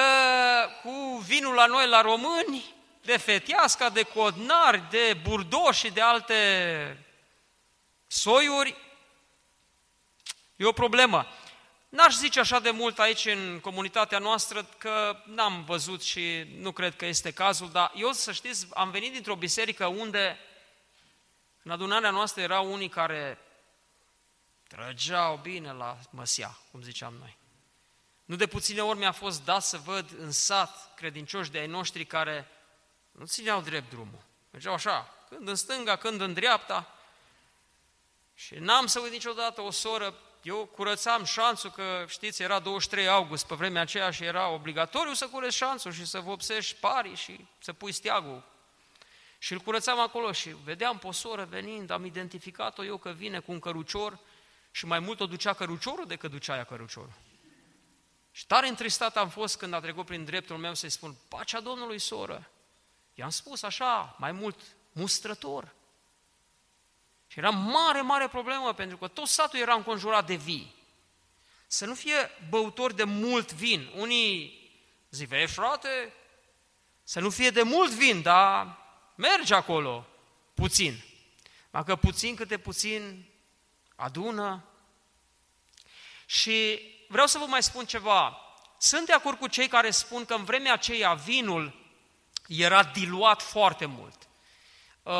[0.83, 7.05] cu vinul la noi, la români, de fetiasca, de codnari, de burdo și de alte
[8.07, 8.75] soiuri,
[10.55, 11.27] e o problemă.
[11.89, 16.95] N-aș zice așa de mult aici în comunitatea noastră că n-am văzut și nu cred
[16.95, 20.39] că este cazul, dar eu să știți, am venit dintr-o biserică unde
[21.63, 23.37] în adunarea noastră erau unii care
[24.67, 27.37] trăgeau bine la măsia, cum ziceam noi.
[28.25, 32.05] Nu de puține ori mi-a fost dat să văd în sat credincioși de ai noștri
[32.05, 32.47] care
[33.11, 34.23] nu țineau drept drumul.
[34.51, 36.93] Mergeau așa, când în stânga, când în dreapta.
[38.35, 43.47] Și n-am să uit niciodată o soră, eu curățam șanțul, că știți, era 23 august
[43.47, 47.73] pe vremea aceea și era obligatoriu să cureți șanțul și să vopsești parii și să
[47.73, 48.43] pui steagul.
[49.41, 53.39] Și îl curățam acolo și vedeam pe o soră venind, am identificat-o eu că vine
[53.39, 54.19] cu un cărucior
[54.71, 57.13] și mai mult o ducea căruciorul decât ducea ea căruciorul.
[58.31, 61.99] Și tare întristat am fost când a trecut prin dreptul meu să-i spun, pacea Domnului,
[61.99, 62.49] soră.
[63.13, 64.59] I-am spus așa, mai mult,
[64.91, 65.75] mustrător.
[67.27, 70.75] Și era mare, mare problemă, pentru că tot satul era înconjurat de vii.
[71.67, 73.91] Să nu fie băutori de mult vin.
[73.95, 74.57] Unii
[75.09, 76.13] zic, vei frate,
[77.03, 78.77] să nu fie de mult vin, dar
[79.19, 80.05] merge acolo
[80.53, 81.03] puțin.
[81.71, 83.25] Dacă puțin câte puțin
[83.95, 84.63] adună.
[86.25, 88.37] Și vreau să vă mai spun ceva.
[88.77, 91.73] Sunt de acord cu cei care spun că în vremea aceea vinul
[92.47, 94.27] era diluat foarte mult.
[95.03, 95.13] Uh,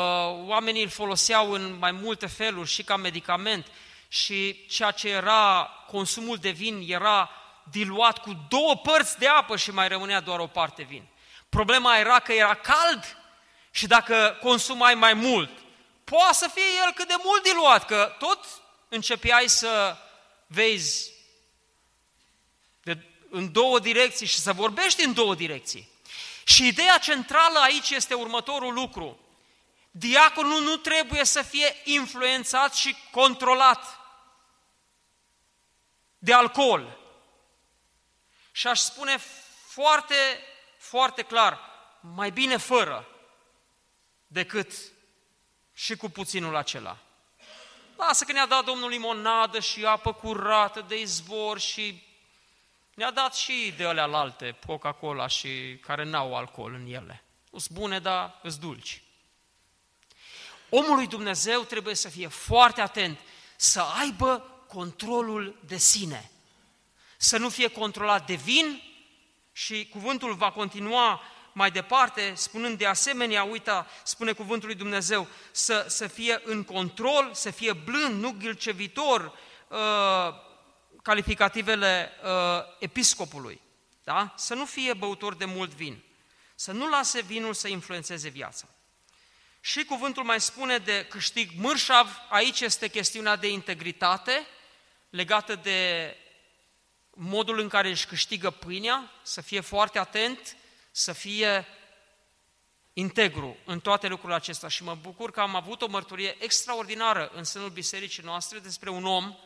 [0.46, 3.66] oamenii îl foloseau în mai multe feluri și ca medicament
[4.08, 7.30] și ceea ce era consumul de vin era
[7.70, 11.06] diluat cu două părți de apă și mai rămânea doar o parte vin.
[11.48, 13.19] Problema era că era cald
[13.70, 15.50] și dacă consumai mai mult,
[16.04, 18.46] poate să fie el cât de mult diluat, că tot
[18.88, 19.96] începeai să
[20.46, 21.12] vezi
[22.82, 25.88] de, în două direcții și să vorbești în două direcții.
[26.44, 29.18] Și ideea centrală aici este următorul lucru.
[29.90, 33.98] Diaconul nu trebuie să fie influențat și controlat
[36.18, 36.98] de alcool.
[38.52, 39.16] Și aș spune
[39.66, 40.44] foarte,
[40.78, 41.60] foarte clar,
[42.00, 43.09] mai bine fără
[44.32, 44.72] decât
[45.72, 46.98] și cu puținul acela.
[47.96, 52.02] Lasă că ne-a dat Domnul limonadă și apă curată de izvor și
[52.94, 57.24] ne-a dat și de alea alte, Coca-Cola și care n-au alcool în ele.
[57.50, 59.02] Nu sunt bune, dar îți dulci.
[60.68, 63.18] Omul lui Dumnezeu trebuie să fie foarte atent,
[63.56, 66.30] să aibă controlul de sine,
[67.16, 68.82] să nu fie controlat de vin
[69.52, 71.22] și cuvântul va continua
[71.52, 77.30] mai departe, spunând de asemenea, uita, spune cuvântul lui Dumnezeu, să, să fie în control,
[77.34, 79.38] să fie blând, nu ghilcevitor,
[79.68, 79.78] uh,
[81.02, 83.60] calificativele uh, episcopului,
[84.04, 84.32] da?
[84.36, 86.02] să nu fie băutor de mult vin,
[86.54, 88.68] să nu lase vinul să influențeze viața.
[89.60, 94.46] Și cuvântul mai spune de câștig mărșav, aici este chestiunea de integritate
[95.10, 96.16] legată de
[97.10, 100.56] modul în care își câștigă pâinea, să fie foarte atent,
[100.90, 101.66] să fie
[102.92, 104.68] integru în toate lucrurile acestea.
[104.68, 109.04] Și mă bucur că am avut o mărturie extraordinară în sânul bisericii noastre despre un
[109.04, 109.36] om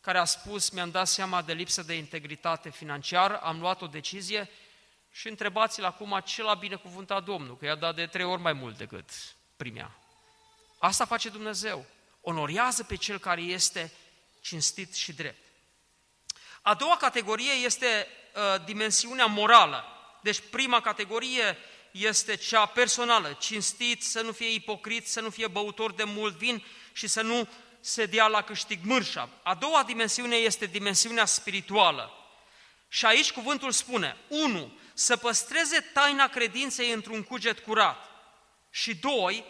[0.00, 4.50] care a spus, mi-am dat seama de lipsă de integritate financiară, am luat o decizie
[5.12, 8.76] și întrebați-l acum ce l-a binecuvântat Domnul, că i-a dat de trei ori mai mult
[8.76, 9.10] decât
[9.56, 9.96] primea.
[10.78, 11.86] Asta face Dumnezeu.
[12.20, 13.92] Onorează pe cel care este
[14.40, 15.46] cinstit și drept.
[16.62, 19.84] A doua categorie este uh, dimensiunea morală.
[20.22, 21.56] Deci prima categorie
[21.90, 26.64] este cea personală, cinstit, să nu fie ipocrit, să nu fie băutor de mult vin
[26.92, 27.48] și să nu
[27.80, 29.28] se dea la câștig mârșa.
[29.42, 32.12] A doua dimensiune este dimensiunea spirituală.
[32.88, 34.78] Și aici cuvântul spune, 1.
[34.94, 38.10] Să păstreze taina credinței într-un cuget curat.
[38.70, 39.44] Și doi,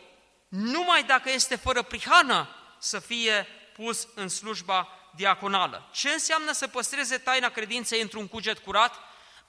[0.48, 2.48] numai dacă este fără prihană,
[2.78, 5.88] să fie pus în slujba diaconală.
[5.92, 8.94] Ce înseamnă să păstreze taina credinței într-un cuget curat?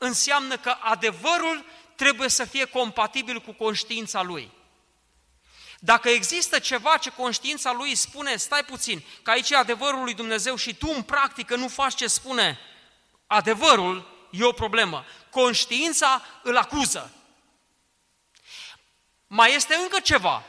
[0.03, 4.51] Înseamnă că adevărul trebuie să fie compatibil cu conștiința lui.
[5.79, 10.55] Dacă există ceva ce conștiința lui spune, stai puțin, că aici e adevărul lui Dumnezeu
[10.55, 12.59] și tu în practică nu faci ce spune
[13.27, 15.05] adevărul, e o problemă.
[15.29, 17.11] Conștiința îl acuză.
[19.27, 20.43] Mai este încă ceva.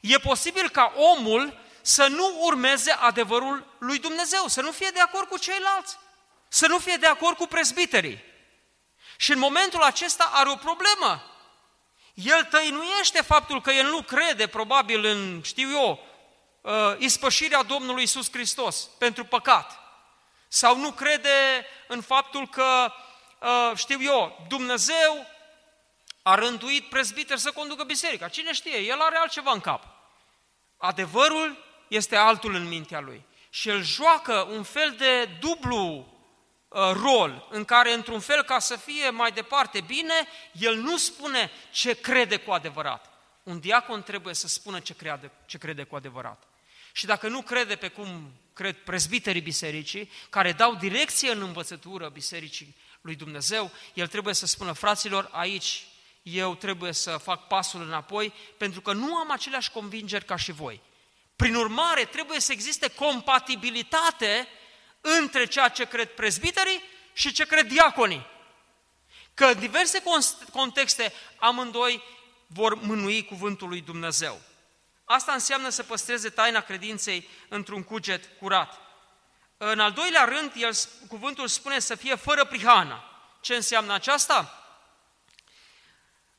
[0.00, 5.28] E posibil ca omul să nu urmeze adevărul lui Dumnezeu, să nu fie de acord
[5.28, 5.96] cu ceilalți,
[6.48, 8.27] să nu fie de acord cu presbiterii.
[9.20, 11.22] Și în momentul acesta are o problemă.
[12.14, 16.06] El tăinuiește faptul că el nu crede, probabil, în, știu eu,
[16.60, 19.78] uh, ispășirea Domnului Isus Hristos pentru păcat.
[20.48, 22.92] Sau nu crede în faptul că,
[23.40, 25.26] uh, știu eu, Dumnezeu
[26.22, 28.28] a rânduit prezbiteri să conducă biserica.
[28.28, 29.84] Cine știe, el are altceva în cap.
[30.76, 33.24] Adevărul este altul în mintea lui.
[33.50, 36.17] Și el joacă un fel de dublu uh,
[36.92, 42.00] rol în care, într-un fel, ca să fie mai departe bine, el nu spune ce
[42.00, 43.12] crede cu adevărat.
[43.42, 46.42] Un diacon trebuie să spună ce crede, ce crede cu adevărat.
[46.92, 52.76] Și dacă nu crede pe cum cred prezbiterii bisericii, care dau direcție în învățătură bisericii
[53.00, 55.86] lui Dumnezeu, el trebuie să spună, fraților, aici
[56.22, 60.80] eu trebuie să fac pasul înapoi, pentru că nu am aceleași convingeri ca și voi.
[61.36, 64.48] Prin urmare, trebuie să existe compatibilitate
[65.18, 66.82] între ceea ce cred prezbiterii
[67.12, 68.26] și ce cred diaconii.
[69.34, 70.02] Că în diverse
[70.52, 72.02] contexte amândoi
[72.46, 74.40] vor mânui cuvântul lui Dumnezeu.
[75.04, 78.80] Asta înseamnă să păstreze taina credinței într-un cuget curat.
[79.56, 80.72] În al doilea rând, el,
[81.08, 83.02] cuvântul spune să fie fără prihană.
[83.40, 84.64] Ce înseamnă aceasta?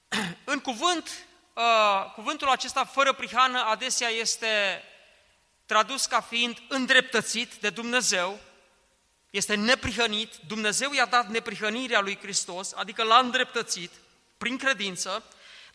[0.44, 1.10] În cuvânt,
[1.54, 4.84] uh, cuvântul acesta fără prihană adesea este
[5.66, 8.40] tradus ca fiind îndreptățit de Dumnezeu,
[9.30, 13.92] este neprihănit, Dumnezeu i-a dat neprihănirea lui Hristos, adică l-a îndreptățit
[14.38, 15.24] prin credință,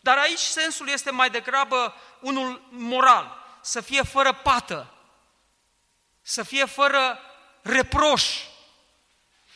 [0.01, 4.93] dar aici sensul este mai degrabă unul moral, să fie fără pată,
[6.21, 7.19] să fie fără
[7.61, 8.23] reproș,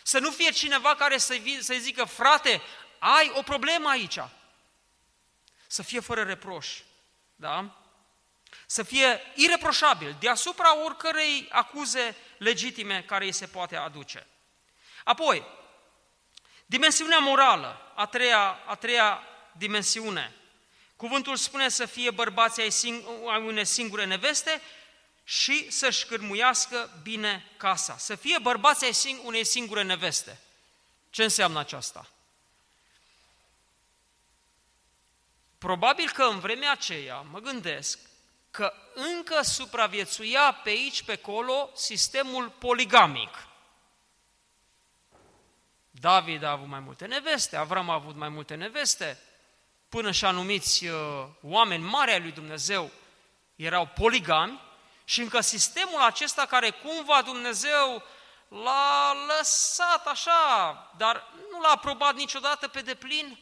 [0.04, 2.62] să nu fie cineva care să-i, să zică, frate,
[3.00, 4.20] ai o problemă aici,
[5.68, 6.82] să fie fără reproș,
[7.36, 7.78] da?
[8.72, 14.28] Să fie ireproșabil, deasupra oricărei acuze legitime care îi se poate aduce.
[15.03, 15.45] Apoi,
[16.65, 20.36] dimensiunea morală, a treia, a treia dimensiune.
[20.95, 24.61] Cuvântul spune să fie bărbații ai, sing- ai unei singure neveste
[25.24, 27.97] și să-și cârmuiască bine casa.
[27.97, 30.39] Să fie bărbații ai sing- unei singure neveste.
[31.09, 32.09] Ce înseamnă aceasta?
[35.57, 37.99] Probabil că în vremea aceea, mă gândesc,
[38.52, 43.47] că încă supraviețuia pe aici, pe acolo, sistemul poligamic.
[45.91, 49.20] David a avut mai multe neveste, Avram a avut mai multe neveste,
[49.89, 52.91] până și anumiți uh, oameni mari ai lui Dumnezeu
[53.56, 54.62] erau poligami
[55.04, 58.04] și încă sistemul acesta care cumva Dumnezeu
[58.47, 63.39] l-a lăsat așa, dar nu l-a aprobat niciodată pe deplin,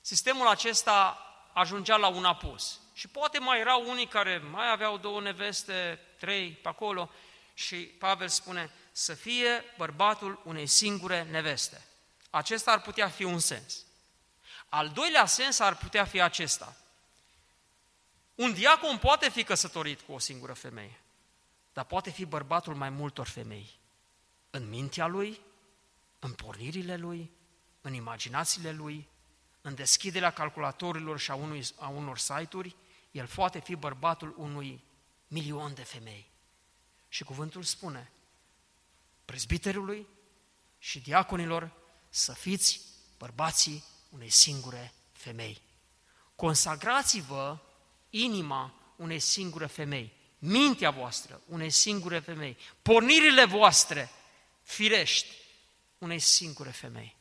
[0.00, 1.20] sistemul acesta
[1.52, 2.80] ajungea la un apus.
[2.96, 7.10] Și poate mai erau unii care mai aveau două neveste, trei pe acolo,
[7.54, 11.84] și Pavel spune să fie bărbatul unei singure neveste.
[12.30, 13.84] Acesta ar putea fi un sens.
[14.68, 16.76] Al doilea sens ar putea fi acesta.
[18.34, 21.00] Un diacon poate fi căsătorit cu o singură femeie,
[21.72, 23.78] dar poate fi bărbatul mai multor femei.
[24.50, 25.40] În mintea lui,
[26.18, 27.30] în pornirile lui,
[27.80, 29.08] în imaginațiile lui,
[29.60, 32.76] în deschiderea calculatorilor și a, unui, a unor site-uri,
[33.16, 34.84] el poate fi bărbatul unui
[35.28, 36.30] milion de femei.
[37.08, 38.10] Și cuvântul spune,
[39.24, 40.06] prezbiterului
[40.78, 41.72] și diaconilor
[42.08, 42.80] să fiți
[43.18, 45.62] bărbații unei singure femei.
[46.34, 47.58] Consagrați-vă
[48.10, 54.10] inima unei singure femei, mintea voastră unei singure femei, pornirile voastre
[54.62, 55.28] firești
[55.98, 57.16] unei singure femei.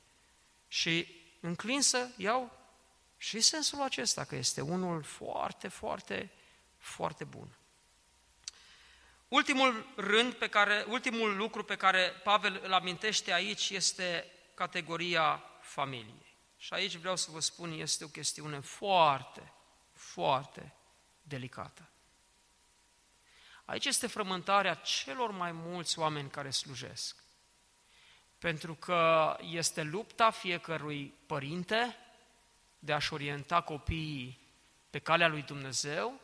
[0.67, 1.07] Și
[1.39, 2.51] înclin să iau
[3.17, 6.31] și sensul acesta, că este unul foarte, foarte,
[6.77, 7.57] foarte bun.
[9.27, 16.37] Ultimul rând pe care, ultimul lucru pe care Pavel îl amintește aici este categoria familiei.
[16.57, 19.53] Și aici vreau să vă spun, este o chestiune foarte,
[19.91, 20.73] foarte
[21.21, 21.89] delicată.
[23.65, 27.23] Aici este frământarea celor mai mulți oameni care slujesc.
[28.37, 31.95] Pentru că este lupta fiecărui părinte
[32.85, 34.39] de a-și orienta copiii
[34.89, 36.19] pe calea lui Dumnezeu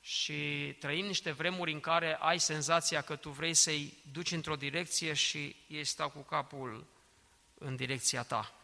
[0.00, 5.12] și trăim niște vremuri în care ai senzația că tu vrei să-i duci într-o direcție
[5.12, 6.86] și ei stau cu capul
[7.54, 8.54] în direcția ta.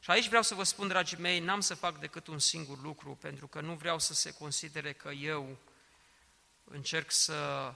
[0.00, 3.18] Și aici vreau să vă spun, dragii mei, n-am să fac decât un singur lucru,
[3.20, 5.56] pentru că nu vreau să se considere că eu
[6.64, 7.72] încerc să,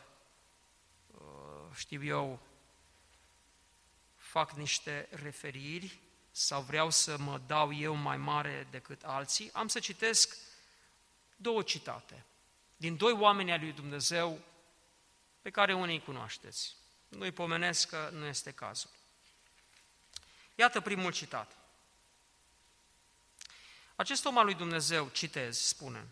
[1.07, 2.41] uh, știu eu,
[4.17, 5.99] fac niște referiri
[6.39, 10.37] sau vreau să mă dau eu mai mare decât alții, am să citesc
[11.37, 12.25] două citate
[12.77, 14.41] din doi oameni ai lui Dumnezeu
[15.43, 16.77] pe care unii îi cunoașteți.
[17.09, 18.91] Nu-i pomenesc că nu este cazul.
[20.55, 21.57] Iată primul citat.
[23.97, 26.07] Acest om al lui Dumnezeu, citez, spune,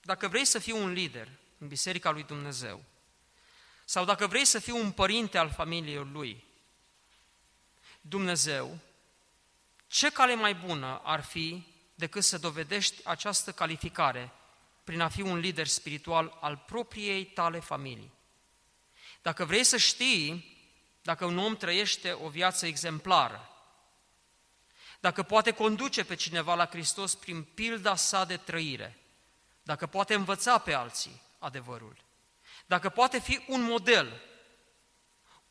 [0.00, 2.84] dacă vrei să fii un lider în Biserica lui Dumnezeu,
[3.84, 6.44] sau dacă vrei să fii un părinte al familiei lui,
[8.00, 8.78] Dumnezeu,
[9.94, 11.62] ce cale mai bună ar fi
[11.94, 14.32] decât să dovedești această calificare
[14.84, 18.12] prin a fi un lider spiritual al propriei tale familii?
[19.22, 20.56] Dacă vrei să știi
[21.02, 23.50] dacă un om trăiește o viață exemplară,
[25.00, 28.98] dacă poate conduce pe cineva la Hristos prin pilda sa de trăire,
[29.62, 31.96] dacă poate învăța pe alții adevărul,
[32.66, 34.22] dacă poate fi un model,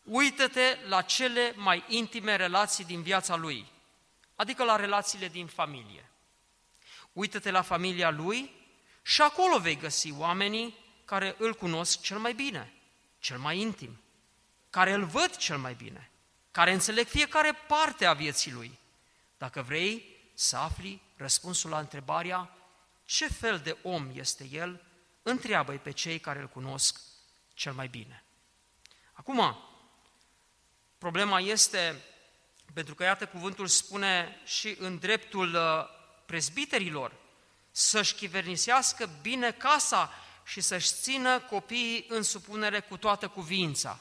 [0.04, 3.72] uită-te la cele mai intime relații din viața lui,
[4.44, 6.10] adică la relațiile din familie.
[7.14, 8.52] Uită-te la familia lui
[9.02, 12.74] și acolo vei găsi oamenii care îl cunosc cel mai bine,
[13.20, 14.02] cel mai intim,
[14.70, 16.12] care îl văd cel mai bine,
[16.52, 18.80] care înțeleg fiecare parte a vieții lui.
[19.38, 22.50] Dacă vrei să afli răspunsul la întrebarea
[23.06, 24.84] ce fel de om este el,
[25.22, 27.02] întreabă-i pe cei care îl cunosc
[27.54, 28.24] cel mai bine.
[29.14, 29.58] Acum,
[30.98, 32.02] problema este,
[32.74, 35.86] pentru că iată cuvântul spune și în dreptul uh,
[36.26, 37.14] prezbiterilor,
[37.72, 40.12] să-și chivernisească bine casa
[40.46, 44.00] și să-și țină copiii în supunere cu toată cuvința.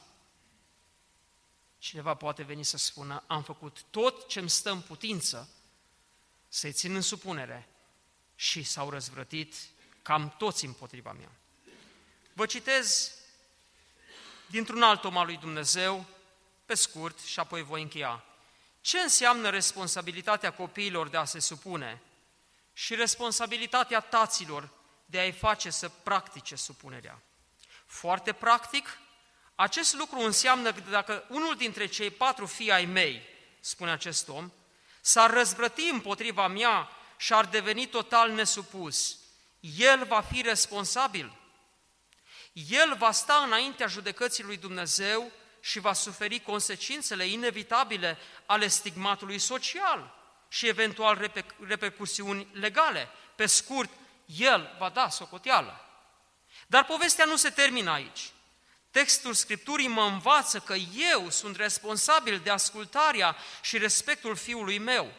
[1.78, 5.48] Cineva poate veni să spună, am făcut tot ce îmi stă în putință
[6.48, 7.68] să-i țin în supunere
[8.34, 9.54] și s-au răzvrătit
[10.02, 11.30] cam toți împotriva mea.
[12.32, 13.14] Vă citez
[14.46, 16.04] dintr-un alt om al lui Dumnezeu,
[16.66, 18.24] pe scurt, și apoi voi încheia.
[18.82, 22.02] Ce înseamnă responsabilitatea copiilor de a se supune
[22.72, 24.68] și responsabilitatea taților
[25.06, 27.22] de a-i face să practice supunerea?
[27.86, 28.98] Foarte practic,
[29.54, 33.22] acest lucru înseamnă că dacă unul dintre cei patru fii ai mei,
[33.60, 34.52] spune acest om,
[35.00, 39.18] s-ar răzvrăti împotriva mea și ar deveni total nesupus,
[39.60, 41.36] el va fi responsabil.
[42.52, 45.32] El va sta înaintea judecății lui Dumnezeu
[45.64, 50.14] și va suferi consecințele inevitabile ale stigmatului social
[50.48, 51.32] și eventual
[51.66, 53.08] repercusiuni legale.
[53.36, 53.90] Pe scurt,
[54.26, 55.80] el va da socoteală.
[56.66, 58.30] Dar povestea nu se termină aici.
[58.90, 60.74] Textul Scripturii mă învață că
[61.12, 65.12] eu sunt responsabil de ascultarea și respectul fiului meu.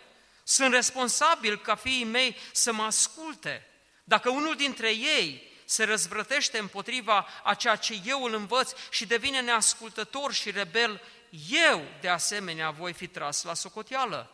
[0.44, 3.68] Sunt responsabil ca fiii mei să mă asculte.
[4.04, 9.42] Dacă unul dintre ei se răzvrătește împotriva a ceea ce eu îl învăț și devine
[9.42, 11.02] neascultător și rebel,
[11.50, 14.32] eu, de asemenea, voi fi tras la socoteală.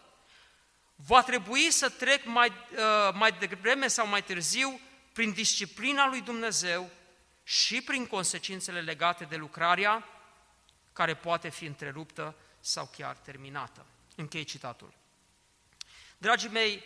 [0.96, 4.80] Va trebui să trec mai, uh, mai devreme sau mai târziu
[5.14, 6.90] prin disciplina lui Dumnezeu
[7.44, 10.08] și prin consecințele legate de lucrarea
[10.94, 13.86] care poate fi întreruptă sau chiar terminată.
[14.16, 14.94] Închei citatul.
[16.18, 16.84] Dragii mei,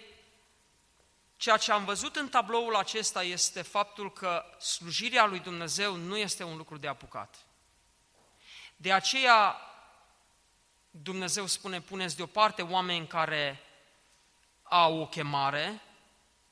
[1.43, 6.43] ceea ce am văzut în tabloul acesta este faptul că slujirea lui Dumnezeu nu este
[6.43, 7.35] un lucru de apucat.
[8.75, 9.55] De aceea
[10.91, 13.59] Dumnezeu spune, puneți deoparte oameni care
[14.63, 15.81] au o chemare,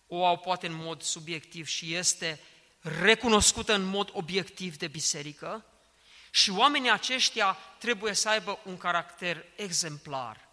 [0.08, 2.39] o au poate în mod subiectiv și este
[2.82, 5.66] recunoscută în mod obiectiv de biserică
[6.32, 10.48] și oamenii aceștia trebuie să aibă un caracter exemplar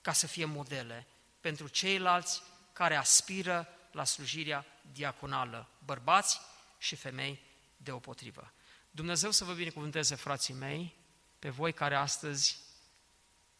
[0.00, 1.06] ca să fie modele
[1.40, 2.42] pentru ceilalți
[2.76, 6.40] care aspiră la slujirea diaconală, bărbați
[6.78, 7.42] și femei
[7.76, 8.52] deopotrivă.
[8.90, 10.94] Dumnezeu să vă binecuvânteze, frații mei,
[11.38, 12.58] pe voi care astăzi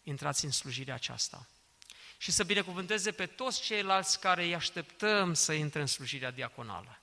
[0.03, 1.47] intrați în slujirea aceasta.
[2.19, 7.01] Și să binecuvânteze pe toți ceilalți care îi așteptăm să intre în slujirea diaconală.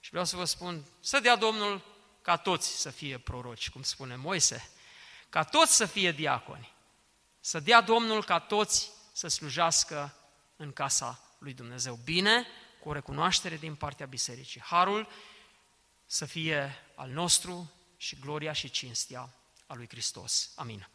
[0.00, 1.84] Și vreau să vă spun, să dea Domnul
[2.22, 4.70] ca toți să fie proroci, cum spune Moise,
[5.28, 6.72] ca toți să fie diaconi.
[7.40, 10.14] Să dea Domnul ca toți să slujească
[10.56, 11.94] în casa lui Dumnezeu.
[12.04, 12.46] Bine,
[12.80, 14.60] cu o recunoaștere din partea bisericii.
[14.60, 15.08] Harul
[16.06, 19.30] să fie al nostru și gloria și cinstea
[19.66, 20.52] a lui Hristos.
[20.56, 20.88] Amin.